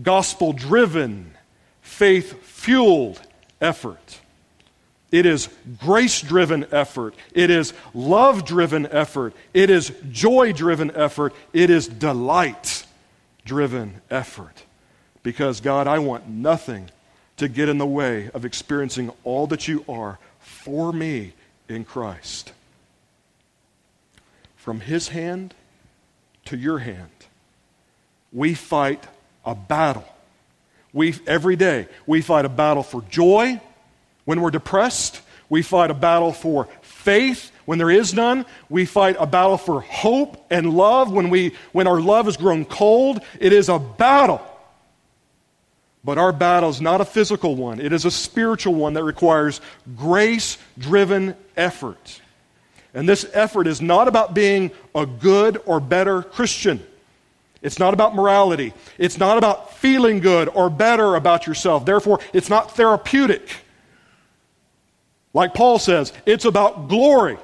gospel 0.00 0.52
driven, 0.52 1.34
faith 1.82 2.42
fueled 2.44 3.20
effort. 3.60 4.20
It 5.10 5.26
is 5.26 5.48
grace 5.80 6.22
driven 6.22 6.66
effort. 6.70 7.16
It 7.34 7.50
is 7.50 7.72
love 7.94 8.44
driven 8.44 8.86
effort. 8.86 9.34
It 9.52 9.68
is 9.68 9.92
joy 10.12 10.52
driven 10.52 10.92
effort. 10.92 11.34
It 11.52 11.68
is 11.68 11.88
delight 11.88 12.86
driven 13.44 14.02
effort. 14.08 14.62
Because, 15.22 15.60
God, 15.60 15.86
I 15.86 15.98
want 15.98 16.28
nothing 16.28 16.90
to 17.36 17.48
get 17.48 17.68
in 17.68 17.78
the 17.78 17.86
way 17.86 18.30
of 18.34 18.44
experiencing 18.44 19.10
all 19.24 19.46
that 19.48 19.68
you 19.68 19.84
are 19.88 20.18
for 20.40 20.92
me 20.92 21.32
in 21.68 21.84
Christ. 21.84 22.52
From 24.56 24.80
his 24.80 25.08
hand 25.08 25.54
to 26.46 26.56
your 26.56 26.78
hand, 26.78 27.08
we 28.32 28.54
fight 28.54 29.06
a 29.44 29.54
battle. 29.54 30.04
We, 30.92 31.14
every 31.26 31.56
day, 31.56 31.88
we 32.06 32.20
fight 32.20 32.44
a 32.44 32.50
battle 32.50 32.82
for 32.82 33.02
joy 33.02 33.60
when 34.24 34.40
we're 34.40 34.50
depressed. 34.50 35.20
We 35.48 35.62
fight 35.62 35.90
a 35.90 35.94
battle 35.94 36.32
for 36.32 36.68
faith 36.82 37.50
when 37.64 37.78
there 37.78 37.90
is 37.90 38.12
none. 38.12 38.44
We 38.68 38.84
fight 38.84 39.16
a 39.18 39.26
battle 39.26 39.56
for 39.56 39.80
hope 39.80 40.44
and 40.50 40.74
love 40.74 41.12
when, 41.12 41.30
we, 41.30 41.54
when 41.72 41.86
our 41.86 42.00
love 42.00 42.26
has 42.26 42.36
grown 42.36 42.64
cold. 42.64 43.20
It 43.38 43.52
is 43.52 43.68
a 43.68 43.78
battle. 43.78 44.42
But 46.02 46.18
our 46.18 46.32
battle 46.32 46.70
is 46.70 46.80
not 46.80 47.00
a 47.00 47.04
physical 47.04 47.56
one, 47.56 47.80
it 47.80 47.92
is 47.92 48.04
a 48.04 48.10
spiritual 48.10 48.74
one 48.74 48.94
that 48.94 49.04
requires 49.04 49.60
grace 49.96 50.58
driven 50.78 51.36
effort. 51.56 52.20
And 52.94 53.08
this 53.08 53.28
effort 53.32 53.66
is 53.66 53.80
not 53.80 54.08
about 54.08 54.34
being 54.34 54.72
a 54.94 55.06
good 55.06 55.62
or 55.64 55.78
better 55.78 56.22
Christian. 56.22 56.84
It's 57.62 57.78
not 57.78 57.92
about 57.92 58.14
morality. 58.14 58.72
It's 58.98 59.18
not 59.18 59.36
about 59.36 59.74
feeling 59.74 60.20
good 60.20 60.48
or 60.48 60.70
better 60.70 61.14
about 61.14 61.46
yourself. 61.46 61.84
Therefore, 61.84 62.18
it's 62.32 62.48
not 62.48 62.74
therapeutic. 62.74 63.48
Like 65.34 65.54
Paul 65.54 65.78
says, 65.78 66.12
it's 66.26 66.46
about 66.46 66.88
glory. 66.88 67.36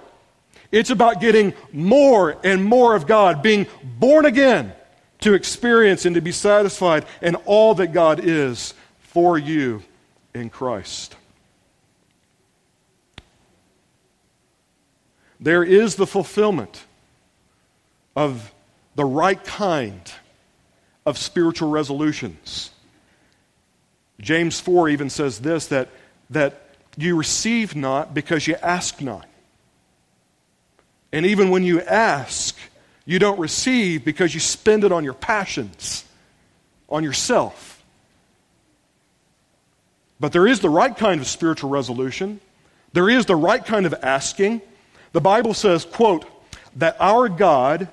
It's 0.73 0.91
about 0.91 1.21
getting 1.21 1.55
more 1.71 2.39
and 2.43 2.65
more 2.65 2.97
of 2.97 3.07
God, 3.07 3.43
being 3.43 3.67
born 3.85 4.25
again 4.25 4.73
to 5.21 5.35
experience 5.35 6.05
and 6.05 6.15
to 6.15 6.21
be 6.21 6.33
satisfied 6.33 7.05
in 7.23 7.35
all 7.47 7.75
that 7.75 7.93
God 7.93 8.21
is 8.23 8.75
for 9.01 9.39
you 9.39 9.83
in 10.35 10.51
Christ. 10.51 11.17
There 15.41 15.65
is 15.65 15.97
the 15.97 16.07
fulfillment 16.07 16.85
of 18.15 18.53
the 18.95 19.05
right 19.05 19.43
kind 19.45 20.01
of 21.05 21.19
spiritual 21.19 21.71
resolutions. 21.71 22.71
James 24.21 24.59
4 24.61 24.89
even 24.89 25.11
says 25.11 25.41
this 25.41 25.67
that, 25.67 25.89
that 26.31 26.63
you 26.97 27.17
receive 27.17 27.77
not 27.77 28.15
because 28.15 28.47
you 28.47 28.57
ask 28.63 29.01
not. 29.01 29.27
And 31.13 31.27
even 31.27 31.51
when 31.51 31.63
you 31.63 31.81
ask, 31.83 32.57
you 33.07 33.19
don't 33.19 33.39
receive 33.39 34.05
because 34.05 34.35
you 34.35 34.41
spend 34.41 34.85
it 34.85 34.93
on 34.93 35.05
your 35.05 35.15
passions, 35.15 36.05
on 36.89 37.05
yourself. 37.05 37.83
But 40.19 40.33
there 40.33 40.47
is 40.47 40.61
the 40.61 40.71
right 40.71 40.95
kind 40.95 41.21
of 41.21 41.27
spiritual 41.27 41.71
resolution. 41.71 42.41
There 42.93 43.09
is 43.09 43.27
the 43.27 43.37
right 43.37 43.65
kind 43.65 43.87
of 43.87 43.95
asking. 44.03 44.61
The 45.13 45.21
Bible 45.21 45.55
says, 45.55 45.85
quote, 45.85 46.25
that 46.77 46.97
our 47.01 47.29
God 47.29 47.89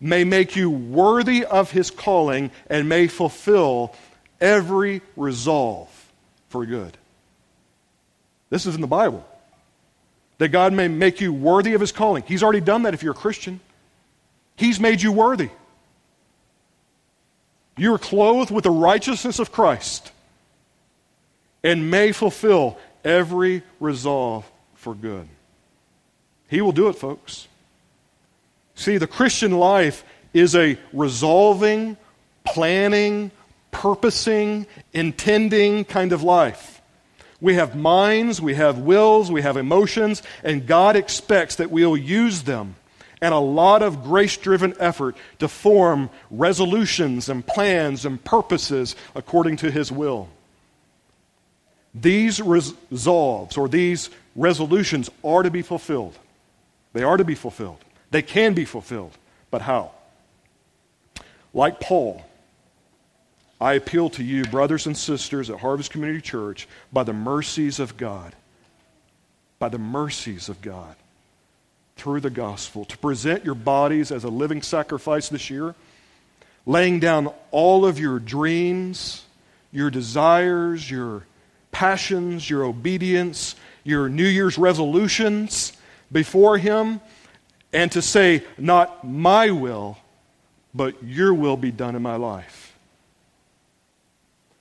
may 0.00 0.24
make 0.24 0.54
you 0.54 0.70
worthy 0.70 1.44
of 1.44 1.70
his 1.70 1.90
calling 1.90 2.50
and 2.68 2.88
may 2.88 3.08
fulfill 3.08 3.94
every 4.40 5.02
resolve 5.16 5.88
for 6.48 6.64
good. 6.66 6.96
This 8.50 8.66
is 8.66 8.74
in 8.74 8.80
the 8.80 8.86
Bible. 8.86 9.26
That 10.38 10.48
God 10.48 10.72
may 10.72 10.88
make 10.88 11.20
you 11.20 11.32
worthy 11.32 11.74
of 11.74 11.80
his 11.80 11.90
calling. 11.90 12.22
He's 12.26 12.42
already 12.42 12.60
done 12.60 12.82
that 12.82 12.94
if 12.94 13.02
you're 13.02 13.12
a 13.12 13.16
Christian. 13.16 13.60
He's 14.58 14.80
made 14.80 15.00
you 15.00 15.12
worthy. 15.12 15.50
You 17.76 17.94
are 17.94 17.98
clothed 17.98 18.50
with 18.50 18.64
the 18.64 18.72
righteousness 18.72 19.38
of 19.38 19.52
Christ 19.52 20.10
and 21.62 21.92
may 21.92 22.10
fulfill 22.10 22.76
every 23.04 23.62
resolve 23.78 24.50
for 24.74 24.96
good. 24.96 25.28
He 26.48 26.60
will 26.60 26.72
do 26.72 26.88
it, 26.88 26.94
folks. 26.94 27.46
See, 28.74 28.98
the 28.98 29.06
Christian 29.06 29.52
life 29.52 30.04
is 30.34 30.56
a 30.56 30.76
resolving, 30.92 31.96
planning, 32.44 33.30
purposing, 33.70 34.66
intending 34.92 35.84
kind 35.84 36.12
of 36.12 36.24
life. 36.24 36.82
We 37.40 37.54
have 37.54 37.76
minds, 37.76 38.40
we 38.40 38.54
have 38.54 38.78
wills, 38.78 39.30
we 39.30 39.42
have 39.42 39.56
emotions, 39.56 40.24
and 40.42 40.66
God 40.66 40.96
expects 40.96 41.54
that 41.56 41.70
we'll 41.70 41.96
use 41.96 42.42
them 42.42 42.74
and 43.20 43.34
a 43.34 43.38
lot 43.38 43.82
of 43.82 44.04
grace 44.04 44.36
driven 44.36 44.74
effort 44.78 45.16
to 45.38 45.48
form 45.48 46.10
resolutions 46.30 47.28
and 47.28 47.46
plans 47.46 48.04
and 48.04 48.22
purposes 48.22 48.94
according 49.14 49.56
to 49.56 49.70
His 49.70 49.90
will. 49.90 50.28
These 51.94 52.40
resolves 52.40 53.56
or 53.56 53.68
these 53.68 54.10
resolutions 54.36 55.10
are 55.24 55.42
to 55.42 55.50
be 55.50 55.62
fulfilled. 55.62 56.16
They 56.92 57.02
are 57.02 57.16
to 57.16 57.24
be 57.24 57.34
fulfilled. 57.34 57.84
They 58.10 58.22
can 58.22 58.54
be 58.54 58.64
fulfilled. 58.64 59.16
But 59.50 59.62
how? 59.62 59.92
Like 61.52 61.80
Paul, 61.80 62.24
I 63.60 63.74
appeal 63.74 64.10
to 64.10 64.22
you, 64.22 64.44
brothers 64.44 64.86
and 64.86 64.96
sisters 64.96 65.50
at 65.50 65.58
Harvest 65.58 65.90
Community 65.90 66.20
Church, 66.20 66.68
by 66.92 67.02
the 67.02 67.12
mercies 67.12 67.80
of 67.80 67.96
God. 67.96 68.36
By 69.58 69.68
the 69.68 69.78
mercies 69.78 70.48
of 70.48 70.62
God 70.62 70.94
through 71.98 72.20
the 72.20 72.30
gospel, 72.30 72.84
to 72.86 72.96
present 72.96 73.44
your 73.44 73.54
bodies 73.54 74.10
as 74.10 74.24
a 74.24 74.28
living 74.28 74.62
sacrifice 74.62 75.28
this 75.28 75.50
year, 75.50 75.74
laying 76.64 77.00
down 77.00 77.32
all 77.50 77.84
of 77.84 77.98
your 77.98 78.18
dreams, 78.18 79.24
your 79.72 79.90
desires, 79.90 80.90
your 80.90 81.24
passions, 81.72 82.48
your 82.48 82.64
obedience, 82.64 83.56
your 83.84 84.08
New 84.08 84.26
Year's 84.26 84.56
resolutions 84.56 85.72
before 86.10 86.56
Him, 86.56 87.00
and 87.72 87.92
to 87.92 88.00
say, 88.00 88.44
Not 88.56 89.06
my 89.06 89.50
will, 89.50 89.98
but 90.74 91.02
your 91.02 91.34
will 91.34 91.56
be 91.56 91.70
done 91.70 91.96
in 91.96 92.02
my 92.02 92.16
life. 92.16 92.76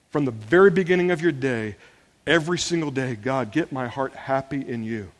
From 0.09 0.25
the 0.25 0.31
very 0.31 0.71
beginning 0.71 1.11
of 1.11 1.21
your 1.21 1.31
day, 1.31 1.75
every 2.25 2.57
single 2.57 2.91
day, 2.91 3.15
God, 3.15 3.51
get 3.51 3.71
my 3.71 3.87
heart 3.87 4.13
happy 4.13 4.67
in 4.67 4.83
you. 4.83 5.11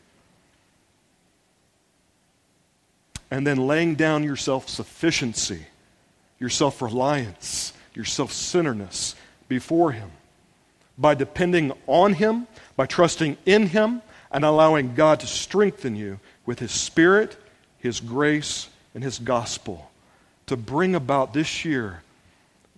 And 3.30 3.46
then 3.46 3.66
laying 3.66 3.94
down 3.94 4.24
your 4.24 4.36
self 4.36 4.68
sufficiency, 4.68 5.66
your 6.38 6.50
self 6.50 6.80
reliance, 6.82 7.72
your 7.94 8.04
self 8.04 8.32
centeredness 8.32 9.14
before 9.48 9.92
Him. 9.92 10.10
By 10.96 11.14
depending 11.14 11.72
on 11.86 12.14
Him, 12.14 12.46
by 12.76 12.86
trusting 12.86 13.36
in 13.46 13.68
Him, 13.68 14.02
and 14.30 14.44
allowing 14.44 14.94
God 14.94 15.20
to 15.20 15.26
strengthen 15.26 15.96
you 15.96 16.20
with 16.44 16.58
His 16.58 16.72
Spirit, 16.72 17.36
His 17.78 18.00
grace, 18.00 18.68
and 18.94 19.02
His 19.02 19.18
gospel 19.18 19.90
to 20.46 20.56
bring 20.56 20.94
about 20.94 21.32
this 21.32 21.64
year 21.64 22.02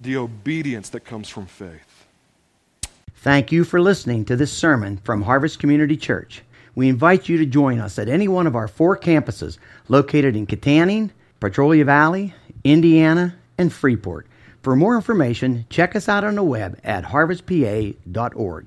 the 0.01 0.16
obedience 0.16 0.90
that 0.90 1.01
comes 1.01 1.28
from 1.28 1.46
faith. 1.46 2.07
Thank 3.16 3.53
you 3.53 3.64
for 3.64 3.80
listening 3.80 4.24
to 4.26 4.36
this 4.36 4.53
sermon 4.53 4.96
from 4.98 5.22
Harvest 5.22 5.59
Community 5.59 5.96
Church. 5.96 6.42
We 6.74 6.88
invite 6.88 7.28
you 7.28 7.38
to 7.38 7.46
join 7.46 7.78
us 7.78 7.98
at 7.98 8.08
any 8.08 8.28
one 8.28 8.46
of 8.46 8.56
our 8.56 8.68
four 8.68 8.96
campuses 8.96 9.58
located 9.88 10.36
in 10.36 10.46
Kittanning, 10.46 11.10
Petrolia 11.40 11.84
Valley, 11.84 12.34
Indiana, 12.64 13.36
and 13.58 13.72
Freeport. 13.72 14.26
For 14.62 14.76
more 14.76 14.94
information, 14.94 15.66
check 15.70 15.96
us 15.96 16.08
out 16.08 16.24
on 16.24 16.34
the 16.34 16.42
web 16.42 16.78
at 16.84 17.04
harvestpa.org. 17.04 17.96